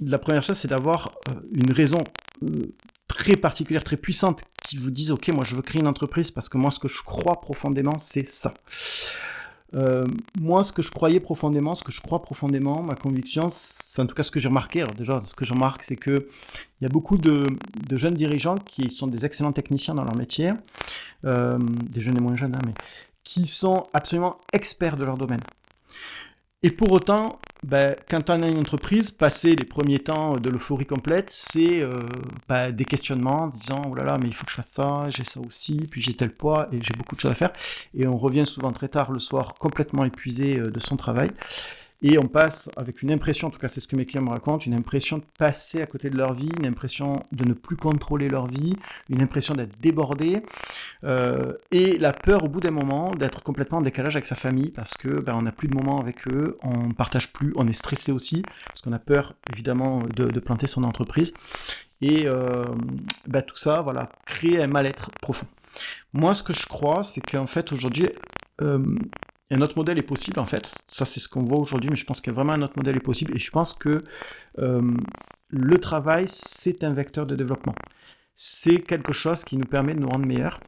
la 0.00 0.18
première 0.18 0.42
chose, 0.42 0.56
c'est 0.56 0.68
d'avoir 0.68 1.14
une 1.52 1.72
raison 1.72 2.02
très 3.08 3.36
particulière, 3.36 3.82
très 3.82 3.96
puissante, 3.96 4.42
qui 4.64 4.76
vous 4.76 4.90
dise, 4.90 5.10
ok, 5.10 5.28
moi 5.28 5.44
je 5.44 5.56
veux 5.56 5.62
créer 5.62 5.80
une 5.80 5.88
entreprise 5.88 6.30
parce 6.30 6.48
que 6.48 6.58
moi, 6.58 6.70
ce 6.70 6.78
que 6.78 6.88
je 6.88 7.02
crois 7.02 7.40
profondément, 7.40 7.98
c'est 7.98 8.28
ça. 8.28 8.54
Euh, 9.74 10.06
moi, 10.38 10.62
ce 10.62 10.72
que 10.72 10.80
je 10.80 10.90
croyais 10.90 11.20
profondément, 11.20 11.74
ce 11.74 11.84
que 11.84 11.92
je 11.92 12.00
crois 12.00 12.22
profondément, 12.22 12.82
ma 12.82 12.94
conviction, 12.94 13.50
c'est 13.50 14.00
en 14.00 14.06
tout 14.06 14.14
cas 14.14 14.22
ce 14.22 14.30
que 14.30 14.40
j'ai 14.40 14.48
remarqué. 14.48 14.80
Alors 14.80 14.94
déjà, 14.94 15.22
ce 15.26 15.34
que 15.34 15.44
je 15.44 15.52
remarque, 15.52 15.82
c'est 15.82 15.96
que 15.96 16.28
il 16.80 16.84
y 16.84 16.86
a 16.86 16.88
beaucoup 16.88 17.18
de, 17.18 17.46
jeunes 17.90 18.14
dirigeants 18.14 18.56
qui 18.56 18.88
sont 18.88 19.08
des 19.08 19.26
excellents 19.26 19.52
techniciens 19.52 19.94
dans 19.94 20.04
leur 20.04 20.16
métier, 20.16 20.52
euh, 21.24 21.58
des 21.58 22.00
jeunes 22.00 22.16
et 22.16 22.20
moins 22.20 22.36
jeunes, 22.36 22.54
hein, 22.54 22.62
mais 22.64 22.74
qui 23.24 23.46
sont 23.46 23.82
absolument 23.92 24.38
experts 24.52 24.96
de 24.96 25.04
leur 25.04 25.18
domaine. 25.18 25.42
Et 26.64 26.72
pour 26.72 26.90
autant, 26.90 27.38
ben, 27.62 27.94
quand 28.10 28.30
on 28.30 28.42
a 28.42 28.48
une 28.48 28.58
entreprise, 28.58 29.12
passer 29.12 29.54
les 29.54 29.64
premiers 29.64 30.00
temps 30.00 30.38
de 30.38 30.50
l'euphorie 30.50 30.86
complète, 30.86 31.30
c'est 31.30 31.80
euh, 31.80 32.08
ben, 32.48 32.72
des 32.72 32.84
questionnements 32.84 33.46
disant 33.46 33.82
oh 33.88 33.94
là 33.94 34.04
là, 34.04 34.18
mais 34.18 34.26
il 34.26 34.34
faut 34.34 34.44
que 34.44 34.50
je 34.50 34.56
fasse 34.56 34.70
ça, 34.70 35.06
j'ai 35.08 35.22
ça 35.22 35.38
aussi, 35.40 35.86
puis 35.88 36.02
j'ai 36.02 36.14
tel 36.14 36.30
poids 36.30 36.68
et 36.72 36.80
j'ai 36.82 36.94
beaucoup 36.96 37.14
de 37.14 37.20
choses 37.20 37.30
à 37.30 37.36
faire. 37.36 37.52
Et 37.94 38.08
on 38.08 38.16
revient 38.16 38.44
souvent 38.44 38.72
très 38.72 38.88
tard 38.88 39.12
le 39.12 39.20
soir, 39.20 39.54
complètement 39.54 40.04
épuisé 40.04 40.58
euh, 40.58 40.70
de 40.70 40.80
son 40.80 40.96
travail. 40.96 41.30
Et 42.00 42.16
on 42.16 42.28
passe 42.28 42.70
avec 42.76 43.02
une 43.02 43.10
impression, 43.10 43.48
en 43.48 43.50
tout 43.50 43.58
cas 43.58 43.66
c'est 43.66 43.80
ce 43.80 43.88
que 43.88 43.96
mes 43.96 44.04
clients 44.04 44.22
me 44.22 44.30
racontent, 44.30 44.64
une 44.64 44.74
impression 44.74 45.18
de 45.18 45.24
passer 45.36 45.82
à 45.82 45.86
côté 45.86 46.10
de 46.10 46.16
leur 46.16 46.32
vie, 46.32 46.48
une 46.60 46.66
impression 46.66 47.24
de 47.32 47.44
ne 47.44 47.54
plus 47.54 47.76
contrôler 47.76 48.28
leur 48.28 48.46
vie, 48.46 48.76
une 49.08 49.20
impression 49.20 49.54
d'être 49.54 49.76
débordé, 49.80 50.42
euh, 51.02 51.54
et 51.72 51.98
la 51.98 52.12
peur 52.12 52.44
au 52.44 52.48
bout 52.48 52.60
d'un 52.60 52.70
moment 52.70 53.10
d'être 53.10 53.42
complètement 53.42 53.78
en 53.78 53.82
décalage 53.82 54.14
avec 54.14 54.26
sa 54.26 54.36
famille 54.36 54.70
parce 54.70 54.96
que 54.96 55.08
ben, 55.08 55.34
on 55.34 55.42
n'a 55.42 55.50
plus 55.50 55.66
de 55.66 55.74
moments 55.74 55.98
avec 56.00 56.28
eux, 56.28 56.56
on 56.62 56.86
ne 56.88 56.92
partage 56.92 57.32
plus, 57.32 57.52
on 57.56 57.66
est 57.66 57.72
stressé 57.72 58.12
aussi 58.12 58.42
parce 58.68 58.80
qu'on 58.80 58.92
a 58.92 59.00
peur 59.00 59.34
évidemment 59.52 59.98
de, 59.98 60.38
planter 60.38 60.68
son 60.68 60.84
entreprise. 60.84 61.34
Et 62.00 62.28
euh, 62.28 62.62
ben, 63.26 63.42
tout 63.42 63.56
ça, 63.56 63.80
voilà, 63.80 64.08
crée 64.24 64.62
un 64.62 64.68
mal-être 64.68 65.10
profond. 65.20 65.48
Moi, 66.12 66.32
ce 66.34 66.44
que 66.44 66.52
je 66.52 66.66
crois, 66.66 67.02
c'est 67.02 67.20
qu'en 67.20 67.46
fait 67.46 67.72
aujourd'hui, 67.72 68.06
euh, 68.60 68.96
un 69.50 69.60
autre 69.60 69.76
modèle 69.76 69.98
est 69.98 70.02
possible 70.02 70.40
en 70.40 70.46
fait. 70.46 70.74
Ça 70.88 71.04
c'est 71.04 71.20
ce 71.20 71.28
qu'on 71.28 71.42
voit 71.42 71.58
aujourd'hui, 71.58 71.90
mais 71.90 71.96
je 71.96 72.04
pense 72.04 72.20
qu'il 72.20 72.32
y 72.32 72.34
a 72.34 72.36
vraiment 72.36 72.52
un 72.52 72.62
autre 72.62 72.74
modèle 72.76 72.96
est 72.96 73.00
possible. 73.00 73.34
Et 73.36 73.38
je 73.38 73.50
pense 73.50 73.74
que 73.74 74.02
euh, 74.58 74.94
le 75.48 75.78
travail, 75.78 76.24
c'est 76.26 76.84
un 76.84 76.92
vecteur 76.92 77.26
de 77.26 77.34
développement. 77.34 77.74
C'est 78.34 78.78
quelque 78.78 79.12
chose 79.12 79.44
qui 79.44 79.56
nous 79.56 79.66
permet 79.66 79.94
de 79.94 80.00
nous 80.00 80.08
rendre 80.08 80.26
meilleurs. 80.26 80.60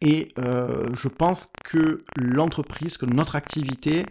Et 0.00 0.32
euh, 0.38 0.84
je 0.94 1.08
pense 1.08 1.52
que 1.64 2.04
l'entreprise, 2.16 2.98
que 2.98 3.06
notre 3.06 3.36
activité, 3.36 4.04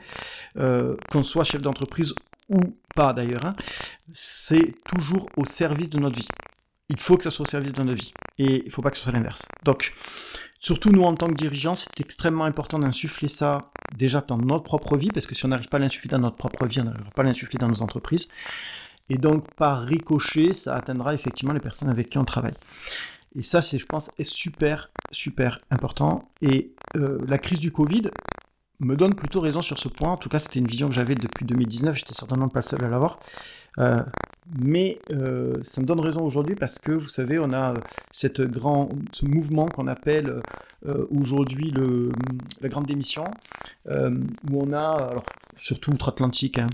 euh, 0.57 0.95
qu'on 1.11 1.21
soit 1.21 1.43
chef 1.43 1.61
d'entreprise 1.61 2.15
ou 2.49 2.59
pas 2.95 3.13
d'ailleurs, 3.13 3.45
hein, 3.45 3.55
c'est 4.13 4.71
toujours 4.85 5.27
au 5.37 5.45
service 5.45 5.89
de 5.89 5.99
notre 5.99 6.15
vie. 6.15 6.27
Il 6.89 6.99
faut 6.99 7.17
que 7.17 7.23
ça 7.23 7.29
soit 7.29 7.45
au 7.45 7.49
service 7.49 7.73
de 7.73 7.83
notre 7.83 8.01
vie. 8.01 8.13
Et 8.37 8.61
il 8.61 8.65
ne 8.65 8.71
faut 8.71 8.81
pas 8.81 8.89
que 8.89 8.97
ce 8.97 9.03
soit 9.03 9.11
l'inverse. 9.11 9.43
Donc, 9.63 9.93
Surtout 10.63 10.91
nous 10.91 11.01
en 11.01 11.15
tant 11.15 11.27
que 11.27 11.33
dirigeants, 11.33 11.73
c'est 11.73 11.99
extrêmement 11.99 12.45
important 12.45 12.77
d'insuffler 12.77 13.27
ça 13.27 13.67
déjà 13.97 14.21
dans 14.21 14.37
notre 14.37 14.63
propre 14.63 14.95
vie, 14.95 15.07
parce 15.07 15.25
que 15.25 15.33
si 15.33 15.43
on 15.43 15.47
n'arrive 15.47 15.67
pas 15.67 15.77
à 15.77 15.79
l'insuffler 15.79 16.09
dans 16.09 16.19
notre 16.19 16.37
propre 16.37 16.67
vie, 16.67 16.79
on 16.79 16.83
n'arrivera 16.83 17.09
pas 17.09 17.23
à 17.23 17.25
l'insuffler 17.25 17.57
dans 17.57 17.67
nos 17.67 17.81
entreprises. 17.81 18.29
Et 19.09 19.17
donc 19.17 19.51
par 19.55 19.81
ricochet, 19.81 20.53
ça 20.53 20.75
atteindra 20.75 21.15
effectivement 21.15 21.53
les 21.53 21.59
personnes 21.59 21.89
avec 21.89 22.09
qui 22.09 22.19
on 22.19 22.25
travaille. 22.25 22.53
Et 23.35 23.41
ça, 23.41 23.63
c'est, 23.63 23.79
je 23.79 23.85
pense, 23.85 24.11
est 24.19 24.23
super, 24.23 24.91
super 25.09 25.59
important. 25.71 26.29
Et 26.43 26.73
euh, 26.95 27.17
la 27.27 27.39
crise 27.39 27.59
du 27.59 27.71
Covid 27.71 28.11
me 28.79 28.95
donne 28.95 29.15
plutôt 29.15 29.41
raison 29.41 29.61
sur 29.61 29.79
ce 29.79 29.87
point. 29.87 30.11
En 30.11 30.17
tout 30.17 30.29
cas, 30.29 30.37
c'était 30.37 30.59
une 30.59 30.67
vision 30.67 30.89
que 30.89 30.93
j'avais 30.93 31.15
depuis 31.15 31.45
2019. 31.45 31.95
J'étais 31.97 32.13
certainement 32.13 32.49
pas 32.49 32.59
le 32.59 32.65
seul 32.65 32.83
à 32.83 32.89
l'avoir. 32.89 33.19
Euh, 33.79 34.03
Mais 34.59 34.99
euh, 35.11 35.53
ça 35.61 35.81
me 35.81 35.85
donne 35.85 35.99
raison 35.99 36.21
aujourd'hui 36.21 36.55
parce 36.55 36.79
que 36.79 36.91
vous 36.91 37.09
savez, 37.09 37.39
on 37.39 37.53
a 37.53 37.73
cette 38.11 38.41
grand, 38.41 38.89
ce 39.11 39.25
mouvement 39.25 39.67
qu'on 39.67 39.87
appelle 39.87 40.41
aujourd'hui 41.11 41.71
la 42.59 42.69
grande 42.69 42.87
démission, 42.87 43.23
où 43.87 44.63
on 44.63 44.73
a, 44.73 44.97
alors 44.97 45.23
surtout 45.61 45.91
outre-Atlantique, 45.91 46.57
hein. 46.57 46.65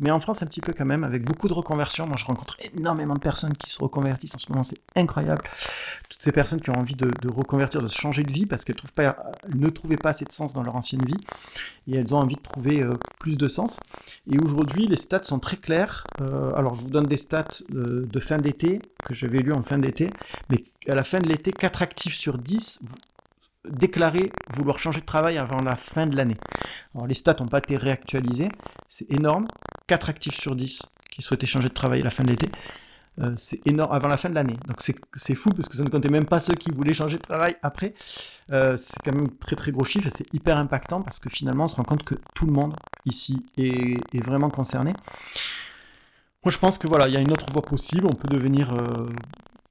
mais 0.00 0.10
en 0.10 0.18
France 0.18 0.42
un 0.42 0.46
petit 0.46 0.60
peu 0.60 0.72
quand 0.76 0.84
même, 0.84 1.04
avec 1.04 1.24
beaucoup 1.24 1.46
de 1.46 1.54
reconversions. 1.54 2.06
Moi, 2.06 2.16
je 2.18 2.24
rencontre 2.24 2.56
énormément 2.74 3.14
de 3.14 3.20
personnes 3.20 3.54
qui 3.54 3.70
se 3.70 3.80
reconvertissent 3.80 4.34
en 4.34 4.38
ce 4.38 4.50
moment, 4.50 4.64
c'est 4.64 4.80
incroyable. 4.96 5.42
Toutes 6.10 6.20
ces 6.20 6.32
personnes 6.32 6.60
qui 6.60 6.70
ont 6.70 6.74
envie 6.74 6.96
de, 6.96 7.08
reconvertir, 7.28 7.80
de 7.80 7.86
changer 7.86 8.24
de 8.24 8.32
vie 8.32 8.44
parce 8.44 8.64
qu'elles 8.64 8.76
ne 9.54 9.68
trouvaient 9.68 9.96
pas 9.96 10.10
assez 10.10 10.24
de 10.24 10.32
sens 10.32 10.52
dans 10.52 10.64
leur 10.64 10.74
ancienne 10.74 11.04
vie 11.06 11.16
et 11.86 11.96
elles 11.96 12.12
ont 12.12 12.18
envie 12.18 12.34
de 12.34 12.40
trouver 12.40 12.82
euh, 12.82 12.94
plus 13.20 13.36
de 13.36 13.46
sens. 13.46 13.78
Et 14.28 14.38
aujourd'hui, 14.40 14.88
les 14.88 14.96
stats 14.96 15.22
sont 15.22 15.38
très 15.38 15.56
clairs. 15.56 16.04
Euh, 16.20 16.50
alors, 16.56 16.74
je 16.74 16.82
vous 16.82 16.90
donne 16.90 17.06
des 17.06 17.16
stats 17.16 17.62
euh, 17.72 18.04
de 18.10 18.20
fin 18.20 18.38
d'été 18.38 18.80
que 19.04 19.14
j'avais 19.14 19.38
lu 19.38 19.52
en 19.52 19.62
fin 19.62 19.78
d'été, 19.78 20.10
mais 20.50 20.64
à 20.88 20.96
la 20.96 21.04
fin 21.04 21.20
de 21.20 21.28
l'été, 21.28 21.52
4 21.52 21.82
actifs 21.82 22.14
sur 22.14 22.38
10 22.38 22.80
déclarer 23.68 24.30
vouloir 24.54 24.78
changer 24.78 25.00
de 25.00 25.06
travail 25.06 25.38
avant 25.38 25.62
la 25.62 25.76
fin 25.76 26.06
de 26.06 26.16
l'année. 26.16 26.36
Alors 26.94 27.06
les 27.06 27.14
stats 27.14 27.36
n'ont 27.40 27.48
pas 27.48 27.58
été 27.58 27.76
réactualisées, 27.76 28.48
c'est 28.88 29.10
énorme. 29.10 29.46
4 29.86 30.08
actifs 30.08 30.38
sur 30.38 30.56
10 30.56 30.82
qui 31.10 31.22
souhaitaient 31.22 31.46
changer 31.46 31.68
de 31.68 31.74
travail 31.74 32.00
à 32.00 32.04
la 32.04 32.10
fin 32.10 32.24
de 32.24 32.30
l'été. 32.30 32.48
Euh, 33.20 33.32
c'est 33.36 33.64
énorme 33.66 33.92
avant 33.92 34.08
la 34.08 34.16
fin 34.16 34.28
de 34.28 34.34
l'année. 34.34 34.56
Donc 34.66 34.80
c'est 34.80 35.34
fou 35.34 35.50
parce 35.50 35.68
que 35.68 35.76
ça 35.76 35.84
ne 35.84 35.88
comptait 35.88 36.08
même 36.08 36.26
pas 36.26 36.40
ceux 36.40 36.54
qui 36.54 36.70
voulaient 36.70 36.94
changer 36.94 37.18
de 37.18 37.22
travail 37.22 37.56
après. 37.62 37.94
Euh, 38.50 38.76
c'est 38.76 39.00
quand 39.04 39.14
même 39.14 39.30
très 39.38 39.56
très 39.56 39.70
gros 39.70 39.84
chiffre 39.84 40.06
et 40.06 40.10
c'est 40.10 40.32
hyper 40.34 40.58
impactant 40.58 41.02
parce 41.02 41.18
que 41.18 41.30
finalement 41.30 41.66
on 41.66 41.68
se 41.68 41.76
rend 41.76 41.84
compte 41.84 42.02
que 42.02 42.16
tout 42.34 42.46
le 42.46 42.52
monde 42.52 42.74
ici 43.04 43.44
est, 43.56 44.00
vraiment 44.24 44.50
concerné. 44.50 44.92
Moi 46.44 46.50
je 46.50 46.58
pense 46.58 46.76
que 46.76 46.88
voilà, 46.88 47.06
il 47.08 47.14
y 47.14 47.16
a 47.16 47.20
une 47.20 47.32
autre 47.32 47.50
voie 47.52 47.62
possible, 47.62 48.06
on 48.06 48.14
peut 48.14 48.28
devenir 48.28 48.74
euh, 48.74 49.06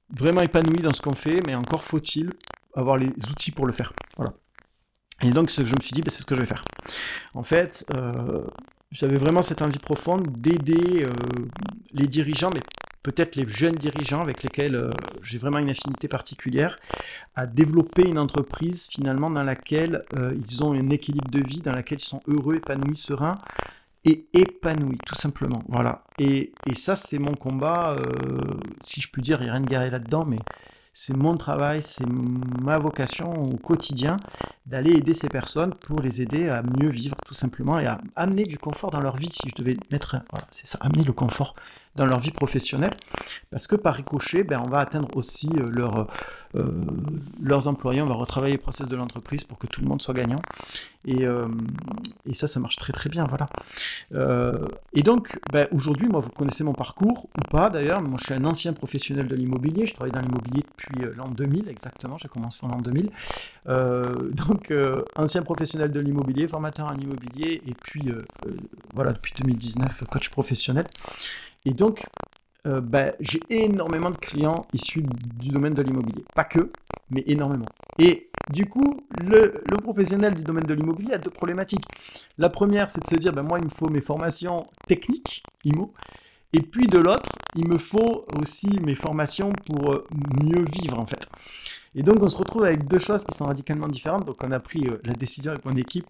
vraiment 0.09 0.41
épanoui 0.41 0.81
dans 0.81 0.93
ce 0.93 1.01
qu'on 1.01 1.13
fait, 1.13 1.41
mais 1.45 1.55
encore 1.55 1.83
faut-il 1.83 2.31
avoir 2.75 2.97
les 2.97 3.07
outils 3.29 3.51
pour 3.51 3.65
le 3.65 3.73
faire. 3.73 3.93
Voilà. 4.17 4.33
Et 5.21 5.31
donc, 5.31 5.49
je 5.49 5.61
me 5.61 5.81
suis 5.81 5.93
dit, 5.93 6.01
ben, 6.01 6.09
c'est 6.09 6.21
ce 6.21 6.25
que 6.25 6.35
je 6.35 6.41
vais 6.41 6.47
faire. 6.47 6.65
En 7.33 7.43
fait, 7.43 7.85
euh, 7.95 8.43
j'avais 8.91 9.17
vraiment 9.17 9.41
cette 9.41 9.61
envie 9.61 9.79
profonde 9.79 10.27
d'aider 10.27 11.05
euh, 11.05 11.13
les 11.91 12.07
dirigeants, 12.07 12.49
mais 12.53 12.61
peut-être 13.03 13.35
les 13.35 13.47
jeunes 13.47 13.75
dirigeants 13.75 14.21
avec 14.21 14.43
lesquels 14.43 14.75
euh, 14.75 14.89
j'ai 15.21 15.37
vraiment 15.37 15.59
une 15.59 15.69
affinité 15.69 16.07
particulière, 16.07 16.77
à 17.35 17.45
développer 17.45 18.05
une 18.07 18.19
entreprise 18.19 18.87
finalement 18.87 19.29
dans 19.29 19.43
laquelle 19.43 20.03
ils 20.15 20.63
ont 20.63 20.73
un 20.73 20.89
équilibre 20.89 21.29
de 21.31 21.39
vie, 21.39 21.61
dans 21.61 21.71
laquelle 21.71 21.99
ils 21.99 22.05
sont 22.05 22.21
heureux, 22.27 22.55
épanouis, 22.55 22.97
sereins 22.97 23.35
et 24.05 24.27
épanouis, 24.33 24.97
tout 25.05 25.15
simplement. 25.15 25.63
Voilà. 25.69 26.03
Et, 26.19 26.51
et 26.69 26.75
ça, 26.75 26.95
c'est 26.95 27.17
mon 27.17 27.33
combat. 27.33 27.95
si 28.83 29.01
je 29.01 29.09
puis 29.09 29.21
dire, 29.21 29.41
il 29.41 29.45
n'y 29.45 29.49
a 29.49 29.53
rien 29.53 29.61
de 29.61 29.69
garé 29.69 29.89
là-dedans, 29.89 30.25
mais 30.27 30.37
c'est 30.93 31.17
mon 31.17 31.35
travail, 31.35 31.81
c'est 31.81 32.05
ma 32.61 32.77
vocation 32.77 33.33
au 33.33 33.57
quotidien 33.57 34.17
d'aller 34.65 34.91
aider 34.91 35.13
ces 35.13 35.27
personnes 35.27 35.73
pour 35.73 36.01
les 36.01 36.21
aider 36.21 36.47
à 36.47 36.63
mieux 36.63 36.89
vivre 36.89 37.15
tout 37.25 37.33
simplement 37.33 37.79
et 37.79 37.85
à 37.85 37.99
amener 38.15 38.45
du 38.45 38.57
confort 38.57 38.91
dans 38.91 39.01
leur 39.01 39.17
vie 39.17 39.29
si 39.29 39.49
je 39.49 39.55
devais 39.61 39.75
mettre, 39.91 40.15
voilà, 40.31 40.47
c'est 40.51 40.67
ça, 40.67 40.77
amener 40.81 41.03
le 41.03 41.13
confort 41.13 41.55
dans 41.95 42.05
leur 42.05 42.19
vie 42.19 42.31
professionnelle, 42.31 42.93
parce 43.51 43.67
que 43.67 43.75
par 43.75 43.95
ricochet, 43.95 44.43
ben, 44.43 44.59
on 44.65 44.69
va 44.69 44.79
atteindre 44.79 45.15
aussi 45.15 45.49
euh, 45.57 46.05
euh, 46.55 46.65
leurs 47.41 47.67
employés, 47.67 48.01
on 48.01 48.07
va 48.07 48.15
retravailler 48.15 48.55
le 48.55 48.61
process 48.61 48.87
de 48.87 48.95
l'entreprise 48.95 49.43
pour 49.43 49.59
que 49.59 49.67
tout 49.67 49.81
le 49.81 49.87
monde 49.87 50.01
soit 50.01 50.15
gagnant. 50.15 50.41
Et, 51.05 51.25
euh, 51.27 51.47
et 52.25 52.33
ça, 52.33 52.47
ça 52.47 52.59
marche 52.59 52.77
très 52.77 52.93
très 52.93 53.09
bien, 53.09 53.25
voilà. 53.25 53.47
et 54.93 55.03
donc, 55.03 55.39
ben, 55.51 55.67
aujourd'hui, 55.71 56.07
moi, 56.07 56.21
vous 56.21 56.29
connaissez 56.29 56.63
mon 56.63 56.73
parcours, 56.73 57.27
ou 57.37 57.49
pas 57.51 57.69
d'ailleurs, 57.69 58.01
moi 58.01 58.17
je 58.19 58.25
suis 58.25 58.33
un 58.33 58.45
ancien 58.45 58.73
professionnel 58.73 59.27
de 59.27 59.35
l'immobilier, 59.35 59.85
je 59.85 59.93
travaille 59.93 60.13
dans 60.13 60.21
l'immobilier 60.21 60.63
depuis 60.63 61.05
l'an 61.15 61.27
2000 61.27 61.67
exactement, 61.67 62.17
j'ai 62.17 62.29
commencé 62.29 62.65
en 62.65 62.69
l'an 62.69 62.81
2000. 62.81 63.11
donc, 64.33 64.52
ancien 65.15 65.43
professionnel 65.43 65.91
de 65.91 65.99
l'immobilier, 65.99 66.47
formateur 66.47 66.87
en 66.87 66.95
immobilier, 66.95 67.61
et 67.65 67.73
puis, 67.73 68.11
voilà, 68.93 69.13
depuis 69.13 69.33
2019, 69.37 70.03
coach 70.11 70.29
professionnel. 70.29 70.85
Et 71.65 71.73
donc, 71.73 72.03
euh, 72.65 72.79
bah, 72.79 73.11
j'ai 73.19 73.41
énormément 73.49 74.09
de 74.09 74.17
clients 74.17 74.65
issus 74.73 75.03
du 75.37 75.49
domaine 75.49 75.73
de 75.73 75.81
l'immobilier. 75.81 76.23
Pas 76.33 76.45
que, 76.45 76.71
mais 77.09 77.23
énormément. 77.27 77.65
Et 77.99 78.29
du 78.51 78.67
coup, 78.67 79.01
le, 79.21 79.61
professionnel 79.81 80.33
du 80.33 80.41
domaine 80.41 80.63
de 80.63 80.73
l'immobilier 80.73 81.13
a 81.13 81.17
deux 81.17 81.29
problématiques. 81.29 81.83
La 82.37 82.49
première, 82.49 82.89
c'est 82.89 83.03
de 83.03 83.07
se 83.07 83.15
dire, 83.15 83.33
ben, 83.33 83.43
moi, 83.45 83.59
il 83.59 83.65
me 83.65 83.69
faut 83.69 83.89
mes 83.89 84.01
formations 84.01 84.65
techniques, 84.87 85.43
IMO. 85.65 85.93
Et 86.53 86.61
puis 86.61 86.87
de 86.87 86.99
l'autre, 86.99 87.29
il 87.55 87.67
me 87.67 87.77
faut 87.77 88.25
aussi 88.39 88.69
mes 88.85 88.95
formations 88.95 89.51
pour 89.67 89.91
euh, 89.91 90.07
mieux 90.43 90.63
vivre, 90.71 90.99
en 90.99 91.05
fait. 91.05 91.27
Et 91.95 92.01
donc, 92.01 92.17
on 92.21 92.27
se 92.27 92.37
retrouve 92.37 92.63
avec 92.63 92.87
deux 92.87 92.97
choses 92.97 93.23
qui 93.23 93.37
sont 93.37 93.45
radicalement 93.45 93.87
différentes. 93.87 94.25
Donc, 94.25 94.37
on 94.43 94.51
a 94.51 94.59
pris 94.59 94.83
euh, 94.87 94.99
la 95.05 95.13
décision 95.13 95.51
avec 95.51 95.65
mon 95.65 95.75
équipe 95.75 96.07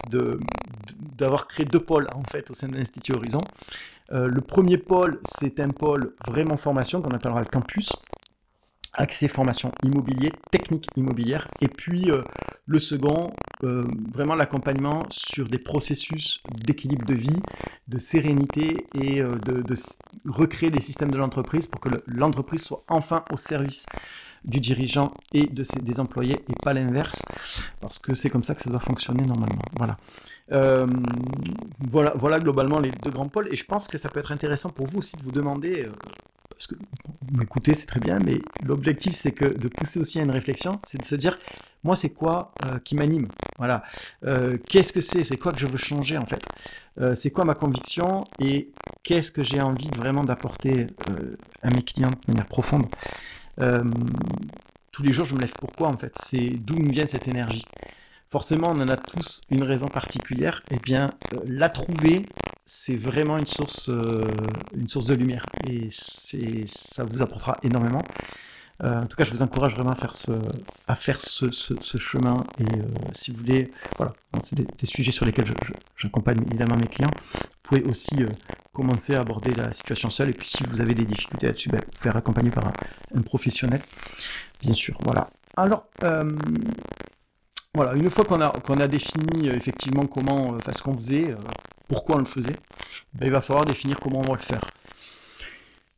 d'avoir 1.18 1.48
créé 1.48 1.66
deux 1.66 1.82
pôles, 1.82 2.08
en 2.16 2.24
fait, 2.24 2.50
au 2.50 2.54
sein 2.54 2.70
de 2.70 2.78
l'Institut 2.78 3.13
Horizon. 3.13 3.42
Euh, 4.12 4.28
le 4.28 4.42
premier 4.42 4.78
pôle, 4.78 5.20
c'est 5.25 5.60
un 5.60 5.70
pôle 5.70 6.16
vraiment 6.25 6.58
formation 6.58 7.02
qu'on 7.02 7.12
appellera 7.12 7.42
le 7.42 7.48
campus, 7.48 7.92
accès 8.94 9.28
formation 9.28 9.72
immobilier, 9.84 10.32
technique 10.52 10.88
immobilière. 10.96 11.50
Et 11.60 11.68
puis 11.68 12.12
euh, 12.12 12.22
le 12.66 12.80
second, 12.80 13.32
vraiment 13.62 14.36
l'accompagnement 14.36 15.04
sur 15.10 15.48
des 15.48 15.58
processus 15.58 16.42
d'équilibre 16.66 17.06
de 17.06 17.13
vie, 17.13 17.42
de 17.88 17.98
sérénité 17.98 18.86
et 18.94 19.22
de, 19.22 19.63
recréer 20.25 20.70
les 20.70 20.82
systèmes 20.82 21.12
de 21.12 21.18
l'entreprise 21.18 21.68
pour 21.68 21.80
que 21.80 21.90
l'entreprise 22.08 22.62
soit 22.62 22.84
enfin 22.90 23.24
au 23.32 23.38
service 23.38 23.86
du 24.46 24.60
dirigeant 24.60 25.14
et 25.34 25.48
de 25.48 25.64
ses, 25.64 25.80
des 25.80 26.00
employés 26.00 26.40
et 26.50 26.56
pas 26.64 26.74
l'inverse, 26.74 27.24
parce 27.80 28.00
que 28.00 28.14
c'est 28.14 28.30
comme 28.30 28.44
ça 28.44 28.56
que 28.56 28.62
ça 28.62 28.70
doit 28.70 28.80
fonctionner 28.80 29.24
normalement. 29.24 29.62
Voilà. 29.78 29.98
Euh, 30.52 30.86
voilà, 31.80 32.14
voilà 32.18 32.40
globalement 32.40 32.80
les 32.80 32.92
deux 32.92 33.12
grands 33.12 33.30
pôles. 33.30 33.48
Et 33.52 33.56
je 33.56 33.66
pense 33.66 33.88
que 33.88 33.98
ça 33.98 34.10
peut 34.10 34.20
être 34.20 34.32
intéressant 34.32 34.70
pour 34.70 34.88
vous 34.88 35.00
aussi 35.00 35.16
de 35.16 35.24
vous 35.24 35.32
demander, 35.32 35.86
euh, 35.86 35.92
parce 36.50 36.68
que 36.68 36.76
m'écouter 37.32 37.74
c'est 37.74 37.86
très 37.86 38.00
bien, 38.00 38.20
mais 38.26 38.40
l'objectif 38.64 39.16
c'est 39.16 39.32
que 39.32 39.46
de 39.46 39.68
pousser 39.70 40.00
aussi 40.00 40.20
à 40.20 40.24
une 40.24 40.32
réflexion, 40.32 40.80
c'est 40.88 40.98
de 40.98 41.06
se 41.06 41.16
dire, 41.16 41.36
moi 41.84 41.96
c'est 41.96 42.12
quoi 42.12 42.52
euh, 42.66 42.80
qui 42.80 42.96
m'anime? 42.96 43.28
Voilà. 43.58 43.84
qu'est-ce 44.68 44.92
que 44.92 45.00
c'est? 45.00 45.24
C'est 45.24 45.38
quoi 45.38 45.54
que 45.54 45.60
je 45.60 45.68
veux 45.68 45.78
changer 45.78 46.18
en 46.18 46.26
fait? 46.26 46.44
C'est 47.16 47.32
quoi 47.32 47.46
ma 47.46 47.54
conviction? 47.54 48.26
Et 48.40 48.72
qu'est-ce 49.04 49.32
que 49.32 49.44
j'ai 49.44 49.62
envie 49.62 49.90
vraiment 49.96 50.24
d'apporter 50.24 50.88
à 51.62 51.70
mes 51.70 51.84
clients 51.84 52.10
de 52.10 52.32
manière 52.32 52.48
profonde? 52.48 52.88
Tous 54.92 55.04
les 55.04 55.12
jours, 55.12 55.26
je 55.26 55.36
me 55.36 55.40
lève 55.40 55.54
pourquoi 55.60 55.88
en 55.90 55.98
fait? 55.98 56.14
C'est 56.16 56.50
d'où 56.50 56.76
me 56.76 56.92
vient 56.92 57.06
cette 57.06 57.28
énergie? 57.28 57.66
Forcément 58.30 58.70
on 58.72 58.80
en 58.80 58.90
a 58.90 58.98
tous 58.98 59.42
une 59.50 59.64
raison 59.64 59.88
particulière, 59.88 60.64
eh 60.72 60.78
bien 60.78 61.12
euh, 61.34 61.40
la 61.46 61.70
trouver, 61.70 62.26
c'est 62.66 62.96
vraiment 62.96 63.38
une 63.38 63.46
source, 63.46 63.90
euh, 63.90 64.26
une 64.76 64.90
source 64.90 65.06
de 65.06 65.14
lumière, 65.14 65.46
et 65.68 65.90
ça 65.92 67.04
vous 67.04 67.22
apportera 67.22 67.58
énormément. 67.64 68.02
Euh, 68.82 69.01
en 69.01 69.06
tout 69.06 69.15
cas, 69.15 69.24
je 69.24 69.32
vous 69.32 69.42
encourage 69.42 69.75
vraiment 69.75 69.92
à 69.92 69.96
faire 69.96 70.13
ce, 70.13 70.32
à 70.88 70.96
faire 70.96 71.22
ce, 71.22 71.50
chemin. 71.98 72.44
Et 72.60 72.65
si 73.12 73.32
vous 73.32 73.38
voulez, 73.38 73.72
voilà, 73.98 74.13
c'est 74.42 74.56
des, 74.56 74.86
sujets 74.86 75.12
sur 75.12 75.25
lesquels 75.25 75.46
j'accompagne 75.98 76.42
évidemment 76.48 76.75
mes 76.75 76.88
clients. 76.88 77.12
Vous 77.34 77.60
pouvez 77.63 77.84
aussi 77.84 78.15
commencer 78.74 79.15
à 79.15 79.22
aborder 79.22 79.53
la 79.53 79.72
situation 79.72 80.10
seule. 80.10 80.30
Et 80.30 80.34
puis, 80.34 80.50
si 80.50 80.63
vous 80.70 80.82
avez 80.82 80.96
des 80.96 81.06
difficultés 81.06 81.48
là-dessus, 81.48 81.70
ben, 81.70 81.80
vous 81.80 82.01
faire 82.01 82.18
accompagner 82.18 82.50
par 82.50 82.68
un, 82.68 82.74
un, 83.15 83.22
professionnel, 83.22 83.82
bien 84.62 84.74
sûr. 84.74 84.98
Voilà. 85.03 85.30
Alors, 85.56 85.86
voilà, 87.75 87.96
une 87.96 88.08
fois 88.12 88.24
qu'on 88.24 88.39
a, 88.39 88.50
qu'on 88.50 88.80
a 88.80 88.88
défini 88.88 89.50
euh, 89.50 89.56
effectivement 89.56 90.06
comment, 90.06 90.53
euh, 90.53 90.72
ce 90.72 90.84
qu'on 90.84 90.94
faisait, 90.94 91.32
euh, 91.32 91.38
pourquoi 91.88 92.18
on 92.18 92.20
le 92.20 92.25
faisait, 92.25 92.56
ben, 93.15 93.25
il 93.25 93.32
va 93.32 93.42
falloir 93.42 93.65
définir 93.65 94.00
comment 94.00 94.20
on 94.20 94.32
va 94.32 94.34
le 94.34 94.38
faire. 94.38 94.62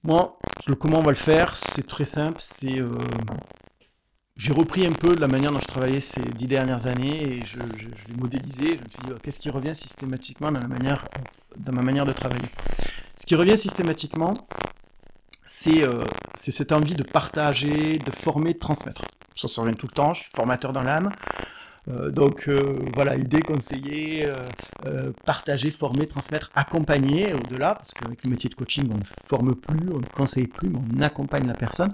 Moi, 0.06 0.38
le 0.68 0.76
comment 0.76 1.00
on 1.00 1.02
va 1.02 1.10
le 1.10 1.18
faire, 1.18 1.56
c'est 1.56 1.88
très 1.88 2.06
simple, 2.06 2.38
c'est... 2.40 2.78
j'ai 4.38 4.54
repris 4.54 4.86
un 4.86 4.92
peu 4.92 5.16
de 5.16 5.20
la 5.20 5.28
manière 5.28 5.52
dont 5.52 5.58
je 5.58 5.66
travaillais 5.66 6.00
ces 6.00 6.22
dix 6.22 6.46
dernières 6.46 6.86
années 6.86 7.24
et 7.24 7.44
je, 7.44 7.58
l'ai 7.58 8.16
modélisé, 8.16 8.78
je 8.78 8.84
me 8.84 8.88
suis 8.88 9.00
dit, 9.08 9.14
qu'est-ce 9.24 9.40
qui 9.40 9.50
revient 9.50 9.74
systématiquement 9.74 10.52
dans, 10.52 10.60
ma 10.60 11.82
manière 11.82 12.06
de 12.06 12.14
travailler? 12.14 12.50
Ce 13.16 13.26
qui 13.26 13.34
revient 13.34 13.58
systématiquement, 13.58 14.36
c'est 15.44 15.82
cette 16.36 16.72
envie 16.72 16.94
de 16.94 17.04
partager, 17.04 17.98
de 17.98 18.12
former, 18.12 18.54
de 18.54 18.60
transmettre. 18.60 19.02
Ça, 19.36 19.48
ça 19.48 19.64
revient 19.64 19.76
tout 19.76 19.88
le 19.88 19.96
temps, 19.96 20.14
je 20.14 20.22
suis 20.22 20.32
formateur 20.36 20.72
dans 20.72 20.84
l'âme. 20.84 21.10
Euh, 21.88 22.10
donc 22.10 22.48
euh, 22.48 22.80
voilà, 22.94 23.15
aider, 23.15 23.42
conseiller, 23.42 24.27
euh, 24.86 25.12
partager, 25.25 25.72
former, 25.72 26.08
transmettre, 26.08 26.51
accompagner 26.56 27.34
au-delà, 27.34 27.75
parce 27.75 27.94
qu'avec 27.94 28.24
le 28.24 28.32
métier 28.32 28.50
de 28.50 28.56
coaching, 28.56 28.89
on 28.92 28.98
ne 28.98 29.04
forme 29.27 29.56
plus, 29.56 29.89
on 29.94 30.00
ne 30.00 30.06
conseille 30.06 30.48
plus, 30.48 30.70
mais 30.70 30.80
on 30.98 31.01
accompagne 31.01 31.48
la 31.48 31.54
personne. 31.54 31.94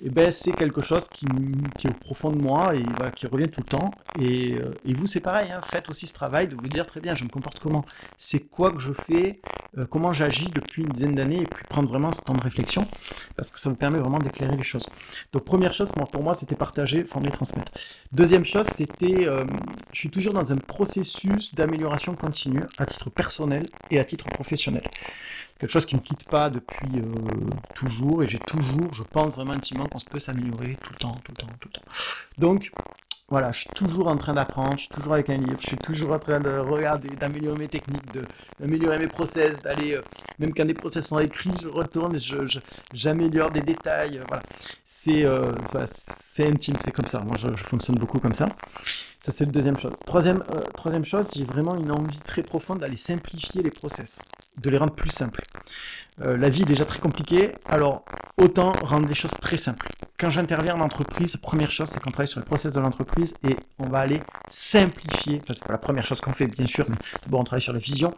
Et 0.00 0.10
ben 0.10 0.30
c'est 0.30 0.52
quelque 0.52 0.80
chose 0.80 1.08
qui, 1.12 1.26
est 1.26 1.88
au 1.88 1.94
profond 1.94 2.30
de 2.30 2.40
moi 2.40 2.74
et 2.74 2.82
qui 3.16 3.26
revient 3.26 3.48
tout 3.48 3.60
le 3.60 3.66
temps. 3.66 3.90
Et, 4.20 4.54
euh, 4.54 4.70
vous, 4.96 5.06
c'est 5.06 5.20
pareil, 5.20 5.50
hein. 5.50 5.60
faites 5.64 5.88
aussi 5.88 6.06
ce 6.06 6.14
travail 6.14 6.46
de 6.46 6.54
vous 6.54 6.68
dire 6.68 6.86
très 6.86 7.00
bien, 7.00 7.14
je 7.14 7.24
me 7.24 7.28
comporte 7.28 7.58
comment, 7.58 7.84
c'est 8.16 8.40
quoi 8.40 8.72
que 8.72 8.80
je 8.80 8.92
fais, 8.92 9.40
euh, 9.76 9.86
comment 9.86 10.12
j'agis 10.12 10.48
depuis 10.48 10.82
une 10.82 10.88
dizaine 10.88 11.14
d'années, 11.14 11.42
et 11.42 11.46
puis 11.46 11.64
prendre 11.68 11.88
vraiment 11.88 12.12
ce 12.12 12.20
temps 12.20 12.34
de 12.34 12.42
réflexion, 12.42 12.86
parce 13.36 13.50
que 13.50 13.58
ça 13.58 13.70
vous 13.70 13.76
permet 13.76 13.98
vraiment 13.98 14.18
d'éclairer 14.18 14.56
les 14.56 14.64
choses. 14.64 14.86
Donc 15.32 15.44
première 15.44 15.74
chose, 15.74 15.90
pour 16.12 16.22
moi, 16.22 16.34
c'était 16.34 16.56
partager, 16.56 17.04
former, 17.04 17.30
transmettre. 17.30 17.72
Deuxième 18.12 18.44
chose, 18.44 18.66
c'était, 18.66 19.26
euh, 19.26 19.44
je 19.92 19.98
suis 19.98 20.10
toujours 20.10 20.32
dans 20.32 20.52
un 20.52 20.58
processus 20.58 21.54
d'amélioration 21.54 22.14
continue 22.14 22.62
à 22.78 22.86
titre 22.86 23.10
personnel 23.10 23.66
et 23.90 23.98
à 23.98 24.04
titre 24.04 24.26
professionnel 24.26 24.82
quelque 25.58 25.70
chose 25.70 25.86
qui 25.86 25.94
ne 25.96 26.00
me 26.00 26.04
quitte 26.04 26.24
pas 26.28 26.50
depuis 26.50 26.98
euh, 26.98 27.02
toujours 27.74 28.22
et 28.22 28.28
j'ai 28.28 28.38
toujours, 28.38 28.92
je 28.92 29.02
pense 29.02 29.34
vraiment 29.34 29.52
intimement 29.52 29.86
qu'on 29.86 29.98
peut 29.98 30.18
s'améliorer 30.18 30.76
tout 30.82 30.92
le 30.92 30.98
temps, 30.98 31.16
tout 31.24 31.32
le 31.36 31.42
temps, 31.42 31.52
tout 31.60 31.68
le 31.68 31.72
temps. 31.72 31.88
Donc 32.38 32.70
voilà, 33.30 33.52
je 33.52 33.60
suis 33.60 33.70
toujours 33.74 34.08
en 34.08 34.16
train 34.16 34.32
d'apprendre, 34.32 34.72
je 34.78 34.84
suis 34.84 34.88
toujours 34.88 35.12
avec 35.12 35.28
un 35.28 35.36
livre, 35.36 35.58
je 35.60 35.66
suis 35.66 35.76
toujours 35.76 36.12
en 36.12 36.18
train 36.18 36.40
de 36.40 36.48
regarder, 36.48 37.08
d'améliorer 37.10 37.58
mes 37.58 37.68
techniques, 37.68 38.02
d'améliorer 38.58 38.98
mes 38.98 39.06
process, 39.06 39.58
d'aller, 39.58 39.96
euh, 39.96 40.02
même 40.38 40.54
quand 40.54 40.64
des 40.64 40.72
process 40.72 41.08
sont 41.08 41.18
écrits, 41.18 41.52
je 41.60 41.68
retourne 41.68 42.16
et 42.16 42.20
j'améliore 42.94 43.50
des 43.50 43.60
détails. 43.60 44.18
Euh, 44.18 44.24
voilà, 44.28 44.42
c'est 44.86 46.46
intime, 46.46 46.76
c'est 46.82 46.92
comme 46.92 47.06
ça. 47.06 47.20
Moi, 47.20 47.36
je, 47.38 47.48
fonctionne 47.64 47.96
beaucoup 47.96 48.18
comme 48.18 48.32
ça. 48.32 48.48
Ça, 49.20 49.32
c'est 49.32 49.44
la 49.46 49.52
deuxième 49.52 49.78
chose. 49.78 49.92
Troisième, 50.06 50.42
troisième 50.76 51.04
chose, 51.04 51.30
j'ai 51.34 51.44
vraiment 51.44 51.76
une 51.76 51.90
envie 51.90 52.18
très 52.18 52.42
profonde 52.42 52.78
d'aller 52.78 52.96
simplifier 52.96 53.62
les 53.62 53.70
process 53.70 54.20
de 54.60 54.70
les 54.70 54.78
rendre 54.78 54.94
plus 54.94 55.10
simples. 55.10 55.42
Euh, 56.20 56.36
la 56.36 56.48
vie 56.48 56.62
est 56.62 56.66
déjà 56.66 56.84
très 56.84 56.98
compliquée, 56.98 57.52
alors 57.66 58.04
autant 58.36 58.72
rendre 58.82 59.08
les 59.08 59.14
choses 59.14 59.36
très 59.40 59.56
simples. 59.56 59.88
Quand 60.18 60.30
j'interviens 60.30 60.74
en 60.74 60.80
entreprise, 60.80 61.36
première 61.36 61.70
chose, 61.70 61.88
c'est 61.90 62.02
qu'on 62.02 62.10
travaille 62.10 62.28
sur 62.28 62.40
le 62.40 62.44
process 62.44 62.72
de 62.72 62.80
l'entreprise 62.80 63.34
et 63.48 63.56
on 63.78 63.88
va 63.88 63.98
aller 63.98 64.20
simplifier. 64.48 65.40
Enfin, 65.42 65.54
c'est 65.54 65.64
pas 65.64 65.72
la 65.72 65.78
première 65.78 66.04
chose 66.04 66.20
qu'on 66.20 66.32
fait, 66.32 66.48
bien 66.48 66.66
sûr, 66.66 66.86
mais 66.88 66.96
bon, 67.28 67.40
on 67.40 67.44
travaille 67.44 67.62
sur 67.62 67.72
la 67.72 67.78
vision, 67.78 68.14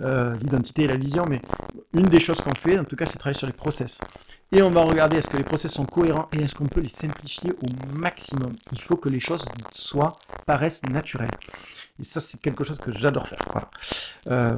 euh, 0.00 0.36
l'identité 0.36 0.84
et 0.84 0.88
la 0.88 0.96
vision, 0.96 1.24
mais 1.28 1.40
une 1.92 2.06
des 2.06 2.20
choses 2.20 2.40
qu'on 2.40 2.54
fait, 2.54 2.78
en 2.78 2.84
tout 2.84 2.96
cas, 2.96 3.06
c'est 3.06 3.18
travailler 3.18 3.38
sur 3.38 3.46
les 3.46 3.52
process. 3.52 4.00
Et 4.50 4.62
on 4.62 4.70
va 4.70 4.82
regarder 4.82 5.18
est-ce 5.18 5.28
que 5.28 5.36
les 5.36 5.44
process 5.44 5.72
sont 5.72 5.84
cohérents 5.84 6.28
et 6.32 6.42
est-ce 6.42 6.54
qu'on 6.54 6.66
peut 6.66 6.80
les 6.80 6.88
simplifier 6.88 7.52
au 7.62 7.94
maximum. 7.94 8.52
Il 8.72 8.80
faut 8.80 8.96
que 8.96 9.08
les 9.08 9.20
choses 9.20 9.44
soient, 9.70 10.16
paraissent 10.46 10.82
naturelles. 10.84 11.30
Et 11.98 12.04
ça, 12.04 12.20
c'est 12.20 12.40
quelque 12.40 12.64
chose 12.64 12.78
que 12.78 12.92
j'adore 12.92 13.28
faire. 13.28 13.40
Euh, 14.28 14.56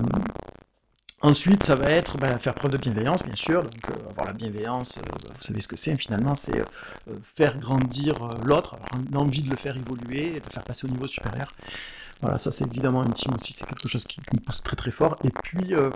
Ensuite, 1.22 1.64
ça 1.64 1.74
va 1.74 1.90
être 1.90 2.16
bah, 2.16 2.38
faire 2.38 2.54
preuve 2.54 2.70
de 2.70 2.78
bienveillance, 2.78 3.22
bien 3.22 3.36
sûr. 3.36 3.62
Donc, 3.62 3.90
euh, 3.90 4.08
avoir 4.08 4.28
la 4.28 4.32
bienveillance, 4.32 4.96
euh, 4.96 5.02
vous 5.36 5.42
savez 5.42 5.60
ce 5.60 5.68
que 5.68 5.76
c'est 5.76 5.94
finalement, 5.96 6.34
c'est 6.34 6.62
faire 7.34 7.58
grandir 7.58 8.14
l'autre, 8.42 8.78
l'envie 9.12 9.42
de 9.42 9.50
le 9.50 9.56
faire 9.56 9.76
évoluer, 9.76 10.30
de 10.30 10.46
le 10.46 10.50
faire 10.50 10.64
passer 10.64 10.86
au 10.86 10.90
niveau 10.90 11.06
supérieur. 11.06 11.52
Voilà, 12.22 12.36
ça 12.36 12.50
c'est 12.50 12.66
évidemment 12.66 13.00
intime 13.00 13.32
aussi, 13.40 13.54
c'est 13.54 13.64
quelque 13.66 13.88
chose 13.88 14.04
qui, 14.04 14.20
me 14.34 14.40
pousse 14.40 14.62
très 14.62 14.76
très 14.76 14.90
fort. 14.90 15.16
Et 15.24 15.30
puis 15.30 15.74
euh, 15.74 15.90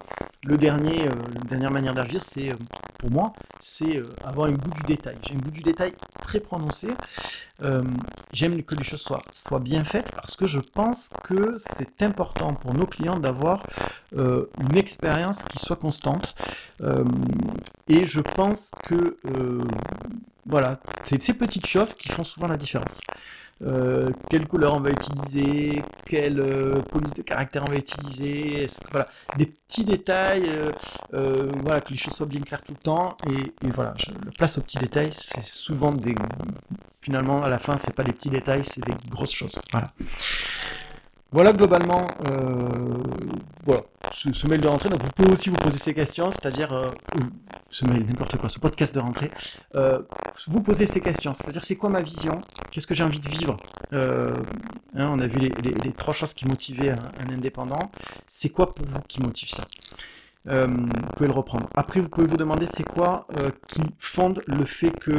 le 0.44 0.56
dernier, 0.56 1.06
euh, 1.06 1.14
la 1.34 1.40
dernière 1.42 1.70
manière 1.70 1.92
d'agir, 1.92 2.22
c'est 2.22 2.50
euh, 2.50 2.56
pour 2.98 3.10
moi, 3.10 3.34
c'est 3.60 4.00
avoir 4.24 4.48
un 4.48 4.52
goût 4.52 4.70
du 4.70 4.82
détail. 4.86 5.16
J'ai 5.26 5.34
un 5.34 5.38
goût 5.38 5.50
du 5.50 5.60
détail 5.60 5.92
très 6.22 6.40
prononcé. 6.40 6.88
J'aime 8.32 8.62
que 8.62 8.74
les 8.74 8.84
choses 8.84 9.02
soient, 9.02 9.22
soient 9.32 9.60
bien 9.60 9.84
faites 9.84 10.10
parce 10.12 10.36
que 10.36 10.46
je 10.46 10.58
pense 10.58 11.10
que 11.22 11.56
c'est 11.58 12.02
important 12.02 12.54
pour 12.54 12.72
nos 12.72 12.86
clients 12.86 13.18
d'avoir 13.18 13.62
une 14.12 14.76
expérience 14.76 15.44
qui 15.44 15.58
soit 15.58 15.76
constante. 15.76 16.34
et 17.88 18.06
je 18.06 18.20
pense 18.20 18.70
que 18.84 19.18
voilà, 20.46 20.78
c'est 21.04 21.22
ces 21.22 21.34
petites 21.34 21.66
choses 21.66 21.94
qui 21.94 22.08
font 22.08 22.24
souvent 22.24 22.48
la 22.48 22.56
différence. 22.56 23.00
Euh, 23.62 24.11
quelle 24.28 24.46
couleur 24.49 24.75
on 24.75 24.80
va 24.80 24.90
utiliser, 24.90 25.82
quelle 26.04 26.40
euh, 26.40 26.80
police 26.82 27.14
de 27.14 27.23
caractère 27.23 27.64
on 27.66 27.70
va 27.70 27.76
utiliser, 27.76 28.66
voilà, 28.90 29.06
des 29.38 29.46
petits 29.46 29.84
détails, 29.84 30.50
euh, 31.14 31.49
voilà, 31.62 31.80
que 31.80 31.90
les 31.90 31.96
choses 31.96 32.14
soient 32.14 32.26
bien 32.26 32.40
claires 32.40 32.62
tout 32.62 32.73
le 32.73 32.82
temps, 32.82 33.16
et, 33.30 33.68
voilà, 33.70 33.94
je 33.96 34.11
le 34.11 34.32
place 34.32 34.58
aux 34.58 34.61
petits 34.61 34.78
détails, 34.78 35.12
c'est 35.12 35.44
souvent 35.44 35.92
des, 35.92 36.16
finalement, 37.00 37.42
à 37.42 37.49
la 37.49 37.58
fin, 37.58 37.78
c'est 37.78 37.94
pas 37.94 38.02
des 38.02 38.12
petits 38.12 38.30
détails, 38.30 38.64
c'est 38.64 38.84
des 38.84 38.94
grosses 39.08 39.34
choses, 39.34 39.58
voilà. 39.70 39.88
Voilà 41.34 41.52
globalement 41.52 42.06
voilà, 43.66 43.82
ce, 44.12 44.46
mail 44.46 44.60
de 44.60 44.68
rentrée. 44.68 44.88
Donc 44.88 45.02
vous 45.02 45.11
pouvez 45.11 45.32
aussi 45.32 45.48
vous 45.50 45.56
poser 45.56 45.78
ces 45.78 45.92
questions, 45.92 46.30
c'est-à-dire 46.30 46.92
ce 47.70 47.85
mail, 47.87 48.06
n'importe 48.06 48.37
quoi, 48.37 48.48
ce 48.48 48.61
podcast 48.61 48.94
de 48.94 49.00
rentrée. 49.00 49.32
vous 50.46 50.61
posez 50.62 50.87
ces 50.87 51.00
questions, 51.00 51.35
c'est-à-dire 51.35 51.64
c'est 51.64 51.74
quoi 51.74 51.90
ma 51.90 52.00
vision, 52.00 52.40
qu'est-ce 52.70 52.87
que 52.87 52.94
j'ai 52.94 53.02
envie 53.02 53.18
de 53.18 53.28
vivre? 53.28 53.56
Hein, 53.92 54.30
on 54.94 55.18
a 55.18 55.26
vu 55.26 55.40
les, 55.40 55.92
trois 55.94 56.14
choses 56.14 56.35
qui 56.35 56.46
motivaient 56.46 56.90
un, 56.92 57.32
indépendant. 57.35 57.90
C'est 58.28 58.50
quoi 58.50 58.72
pour 58.72 58.87
vous 58.87 59.00
qui 59.09 59.20
motive 59.20 59.48
ça? 59.48 59.64
Vous 60.44 60.87
pouvez 61.16 61.26
le 61.26 61.35
reprendre. 61.35 61.68
Après, 61.74 61.98
vous 61.98 62.09
pouvez 62.09 62.28
vous 62.28 62.37
demander 62.37 62.66
c'est 62.72 62.87
quoi 62.87 63.26
qui 63.66 63.82
fonde 63.98 64.40
le 64.46 64.64
fait 64.64 64.92
que 65.00 65.18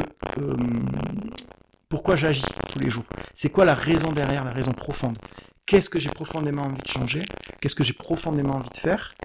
pourquoi 1.89 2.15
j'agis 2.15 2.45
tous 2.71 2.79
les 2.79 2.89
jours? 2.89 3.05
C'est 3.33 3.49
quoi 3.49 3.65
la 3.65 3.73
raison 3.73 4.13
derrière, 4.13 4.45
la 4.45 4.51
raison 4.51 4.71
profonde? 4.71 5.17
Qu'est-ce 5.65 5.89
que 5.89 5.99
j'ai 5.99 6.09
profondément 6.09 6.63
envie 6.63 6.81
de 6.81 6.87
changer, 6.87 7.21
qu'est-ce 7.59 7.75
que 7.75 7.83
j'ai 7.83 7.93
profondément 7.93 8.55
envie 8.55 8.69
de 8.69 8.77
faire. 8.77 9.15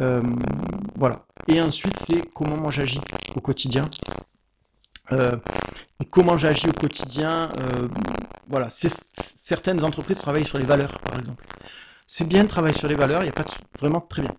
Euh, 0.00 0.22
voilà. 0.96 1.26
Et 1.46 1.60
ensuite, 1.60 1.98
c'est 1.98 2.22
comment 2.34 2.56
moi 2.56 2.70
j'agis 2.70 3.00
au 3.34 3.40
quotidien. 3.40 3.88
Euh, 5.12 5.36
et 6.00 6.04
comment 6.04 6.38
j'agis 6.38 6.68
au 6.68 6.72
quotidien. 6.72 7.50
Euh, 7.58 7.88
voilà. 8.48 8.68
Certaines 8.70 9.82
entreprises 9.84 10.18
travaillent 10.18 10.46
sur 10.46 10.58
les 10.58 10.66
valeurs, 10.66 10.98
par 11.00 11.18
exemple. 11.18 11.44
C'est 12.06 12.26
bien 12.26 12.44
de 12.44 12.48
travailler 12.48 12.76
sur 12.76 12.88
les 12.88 12.94
valeurs, 12.94 13.22
il 13.22 13.24
n'y 13.24 13.30
a 13.30 13.32
pas 13.32 13.42
de 13.42 13.50
vraiment 13.78 14.00
très 14.00 14.22
bien. 14.22 14.34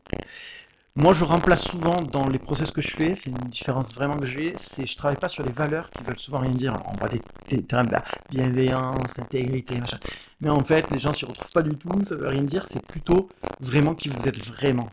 Moi, 0.96 1.14
je 1.14 1.24
remplace 1.24 1.62
souvent 1.62 1.96
dans 2.12 2.28
les 2.28 2.40
process 2.40 2.72
que 2.72 2.82
je 2.82 2.90
fais, 2.90 3.16
c'est 3.16 3.30
une 3.30 3.38
différence 3.38 3.94
vraiment 3.94 4.18
que 4.18 4.26
j'ai, 4.26 4.54
c'est 4.58 4.86
je 4.86 4.96
travaille 4.98 5.18
pas 5.18 5.30
sur 5.30 5.44
les 5.44 5.52
valeurs 5.52 5.90
qui 5.92 6.04
veulent 6.04 6.20
souvent 6.20 6.40
rien 6.40 6.52
dire. 6.52 6.74
on 6.88 6.96
voit 6.98 7.10
des, 7.10 7.64
termes 7.64 7.88
de 7.88 7.96
bienveillance, 8.30 9.18
intégrité, 9.20 9.80
machin. 9.80 10.00
Mais 10.42 10.50
en 10.50 10.64
fait, 10.64 10.90
les 10.92 11.00
gens 11.00 11.14
s'y 11.14 11.26
retrouvent 11.26 11.52
pas 11.52 11.62
du 11.62 11.76
tout, 11.78 11.90
ça 12.04 12.16
veut 12.16 12.28
rien 12.28 12.44
dire, 12.44 12.66
c'est 12.68 12.86
plutôt 12.86 13.30
vraiment 13.60 13.94
qui 13.96 14.10
vous 14.10 14.28
êtes 14.28 14.40
vraiment. 14.46 14.90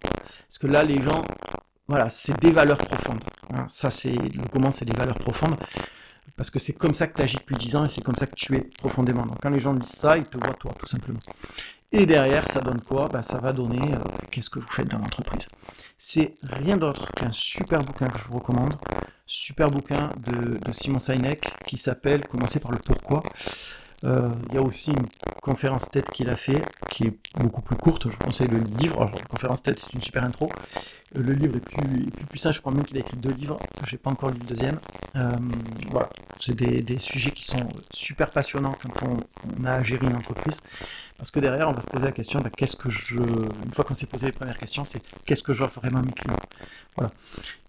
Parce 0.49 0.59
que 0.59 0.67
là, 0.67 0.85
les 0.85 1.03
gens, 1.03 1.25
voilà, 1.89 2.11
c'est 2.11 2.39
des 2.41 2.51
valeurs 2.51 2.79
profondes. 2.79 3.25
Hein. 3.53 3.65
ça, 3.69 3.91
c'est 3.91 4.13
le 4.13 4.49
comment, 4.53 4.71
c'est 4.71 4.85
des 4.85 4.97
valeurs 4.97 5.19
profondes. 5.19 5.57
Parce 6.37 6.51
que 6.51 6.59
c'est 6.59 6.75
comme 6.75 6.93
ça 6.93 7.07
que 7.07 7.17
tu 7.17 7.23
agis 7.23 7.37
depuis 7.37 7.57
10 7.57 7.77
ans 7.77 7.85
et 7.87 7.89
c'est 7.89 8.03
comme 8.03 8.17
ça 8.17 8.27
que 8.27 8.35
tu 8.35 8.55
es 8.55 8.69
profondément. 8.79 9.25
Donc 9.25 9.39
quand 9.41 9.51
les 9.51 9.61
gens 9.61 9.73
disent 9.73 9.89
ça, 9.91 10.19
ils 10.19 10.25
te 10.25 10.37
voient 10.37 10.55
toi, 10.55 10.73
tout 10.79 10.87
simplement. 10.87 11.21
Et 11.93 12.05
derrière, 12.05 12.47
ça 12.51 12.61
donne 12.61 12.83
quoi? 12.83 13.09
Ben, 13.09 13.23
Ça 13.23 13.39
va 13.39 13.53
donner 13.53 13.95
euh, 13.95 13.99
qu'est-ce 14.31 14.51
que 14.51 14.59
vous 14.59 14.69
faites 14.69 14.89
dans 14.89 14.99
l'entreprise. 14.99 15.49
C'est 15.99 16.35
rien 16.51 16.77
d'autre 16.77 17.11
qu'un 17.13 17.33
super 17.33 17.83
bouquin 17.83 18.09
que 18.09 18.19
je 18.19 18.29
vous 18.29 18.35
recommande. 18.35 18.75
Super 19.27 19.71
bouquin 19.71 20.11
de, 20.19 20.59
Simon 20.73 20.99
Sinek 20.99 21.55
qui 21.67 21.79
s'appelle 21.79 22.27
Commencer 22.27 22.61
par 22.61 22.71
le 22.71 22.79
pourquoi. 22.79 23.23
Euh, 24.05 24.29
il 24.51 24.55
y 24.55 24.59
a 24.59 24.63
aussi 24.63 24.91
une 24.91 25.07
conférence 25.41 25.91
tête 25.91 26.11
qu'il 26.11 26.29
a 26.29 26.37
fait 26.37 26.63
qui 26.91 27.05
est 27.05 27.19
beaucoup 27.35 27.63
plus 27.63 27.77
courte. 27.77 28.11
Je 28.11 28.17
vous 28.17 28.25
conseille 28.25 28.49
le 28.49 28.59
livre. 28.59 29.03
Alors, 29.03 29.23
conférence 29.25 29.63
tête, 29.63 29.79
c'est 29.79 29.93
une 29.95 30.03
super 30.03 30.23
intro. 30.23 30.51
Euh, 31.17 31.23
le 31.23 31.33
livre 31.33 31.57
est 31.57 31.61
plus, 31.61 32.11
plus 32.11 32.27
puissant. 32.27 32.53
Je 32.53 32.61
crois 32.61 32.73
même 32.73 32.85
qu'il 32.85 32.97
a 32.97 33.01
écrit 33.01 33.17
deux 33.17 33.33
livres. 33.33 33.59
J'ai 33.89 33.97
pas 33.97 34.11
encore 34.11 34.31
lu 34.31 34.39
le 34.39 34.47
deuxième. 34.47 34.79
voilà. 35.91 36.09
C'est 36.39 36.55
des, 36.55 36.99
sujets 36.99 37.31
qui 37.31 37.45
sont 37.45 37.67
super 37.91 38.31
passionnants 38.31 38.77
quand 38.83 39.09
on, 39.09 39.17
on 39.59 39.65
a 39.65 39.73
à 39.73 39.83
gérer 39.83 40.07
une 40.07 40.17
entreprise. 40.17 40.61
Parce 41.17 41.31
que 41.31 41.41
derrière, 41.41 41.69
on 41.69 41.73
va 41.73 41.81
se 41.81 41.87
poser 41.87 42.05
la 42.05 42.13
question, 42.13 42.41
bah, 42.41 42.51
qu'est-ce 42.55 42.77
que 42.77 42.91
je... 42.91 43.17
Une 43.17 43.73
fois 43.73 43.85
qu'on 43.85 43.95
s'est 43.95 44.07
posé 44.07 44.27
les 44.27 44.33
premières 44.33 44.59
questions, 44.59 44.85
c'est 44.85 45.01
qu'est-ce 45.25 45.43
que 45.43 45.55
j'offre 45.55 45.81
vraiment 45.81 46.01
à 46.01 46.03
mes 46.03 46.13
clients 46.13 46.37
Voilà. 46.95 47.11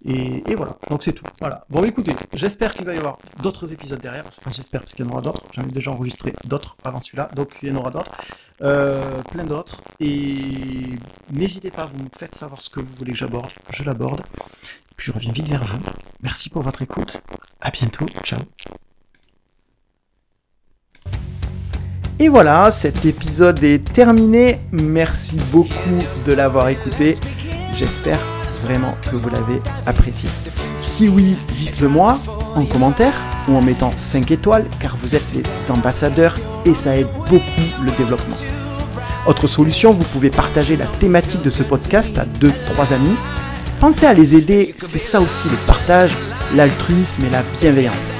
Et, 0.06 0.56
voilà, 0.56 0.78
donc 0.90 1.04
c'est 1.04 1.14
tout. 1.14 1.24
Voilà. 1.40 1.66
Bon, 1.70 1.84
écoutez, 1.86 2.14
j'espère 2.34 2.74
qu'il 2.74 2.86
va 2.86 2.94
y 2.94 2.98
avoir 2.98 3.18
d'autres 3.42 3.72
épisodes 3.72 4.00
derrière. 4.00 4.26
Enfin, 4.28 4.52
j'espère, 4.54 4.82
parce 4.82 4.94
qu'il 4.94 5.06
y 5.06 5.08
en 5.08 5.12
aura 5.12 5.22
d'autres. 5.22 5.44
J'en 5.54 5.64
ai 5.64 5.72
déjà 5.72 5.92
enregistré 5.92 6.34
d'autres 6.46 6.76
avant 6.84 7.00
celui-là, 7.02 7.30
donc 7.36 7.56
il 7.64 7.70
y 7.70 7.72
en 7.72 7.78
aura 7.78 7.92
d'autres. 7.92 8.12
Euh, 8.62 9.22
plein 9.32 9.44
d'autres. 9.44 9.82
Et 10.00 10.96
n'hésitez 11.32 11.72
pas, 11.72 11.90
vous 11.94 12.04
me 12.04 12.10
faites 12.18 12.36
savoir 12.36 12.62
ce 12.62 12.70
que 12.70 12.80
vous 12.80 12.94
voulez 12.98 13.12
que 13.12 13.18
j'aborde. 13.18 13.52
Je 13.72 13.84
l'aborde. 13.84 14.22
Puis 14.96 15.08
je 15.08 15.12
reviens 15.12 15.32
vite 15.32 15.48
vers 15.48 15.64
vous. 15.64 15.80
Merci 16.24 16.50
pour 16.50 16.64
votre 16.64 16.82
écoute. 16.82 17.22
À 17.62 17.70
bientôt. 17.70 18.06
Ciao. 18.24 18.40
Et 22.20 22.30
voilà, 22.30 22.72
cet 22.72 23.06
épisode 23.06 23.64
est 23.64 23.94
terminé. 23.94 24.60
Merci 24.72 25.38
beaucoup 25.52 26.02
de 26.26 26.34
l'avoir 26.34 26.70
écouté. 26.70 27.16
J'espère 27.76 28.20
vraiment 28.64 28.96
que 29.04 29.16
vous 29.16 29.30
l'avez 29.30 29.62
apprécié. 29.86 30.28
Si 30.80 31.10
oui, 31.10 31.38
dites-le 31.56 31.88
moi 31.90 32.18
en 32.56 32.66
commentaire 32.66 33.14
ou 33.48 33.56
en 33.56 33.62
mettant 33.62 33.96
5 33.96 34.32
étoiles 34.32 34.66
car 34.80 34.98
vous 34.98 35.16
êtes 35.16 35.26
les 35.36 35.72
ambassadeurs 35.72 36.36
et 36.68 36.74
ça 36.74 36.98
aide 36.98 37.08
beaucoup 37.30 37.84
le 37.84 37.92
développement. 37.92 38.36
Autre 39.26 39.48
solution, 39.48 39.92
vous 39.92 40.04
pouvez 40.04 40.30
partager 40.30 40.76
la 40.76 40.86
thématique 40.86 41.42
de 41.42 41.50
ce 41.50 41.64
podcast 41.64 42.18
à 42.18 42.26
2-3 42.26 42.94
amis. 42.94 43.16
Pensez 43.80 44.06
à 44.06 44.14
les 44.14 44.36
aider, 44.36 44.74
c'est 44.78 45.00
ça 45.00 45.20
aussi 45.22 45.50
le 45.50 45.58
partage, 45.66 46.12
l'altruisme 46.56 47.26
et 47.26 47.30
la 47.30 47.44
bienveillance. 47.60 48.12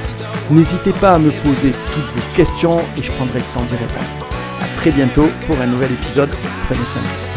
N'hésitez 0.50 0.92
pas 0.92 1.14
à 1.14 1.18
me 1.18 1.30
poser 1.30 1.72
toutes 1.92 2.04
vos 2.04 2.36
questions 2.36 2.78
et 2.96 3.02
je 3.02 3.10
prendrai 3.12 3.38
le 3.38 3.54
temps 3.54 3.66
d'y 3.66 3.74
répondre. 3.74 4.26
A 4.60 4.80
très 4.80 4.90
bientôt 4.90 5.28
pour 5.46 5.60
un 5.60 5.66
nouvel 5.66 5.92
épisode. 5.92 6.30
Prenez 6.68 6.84
soin. 6.84 7.27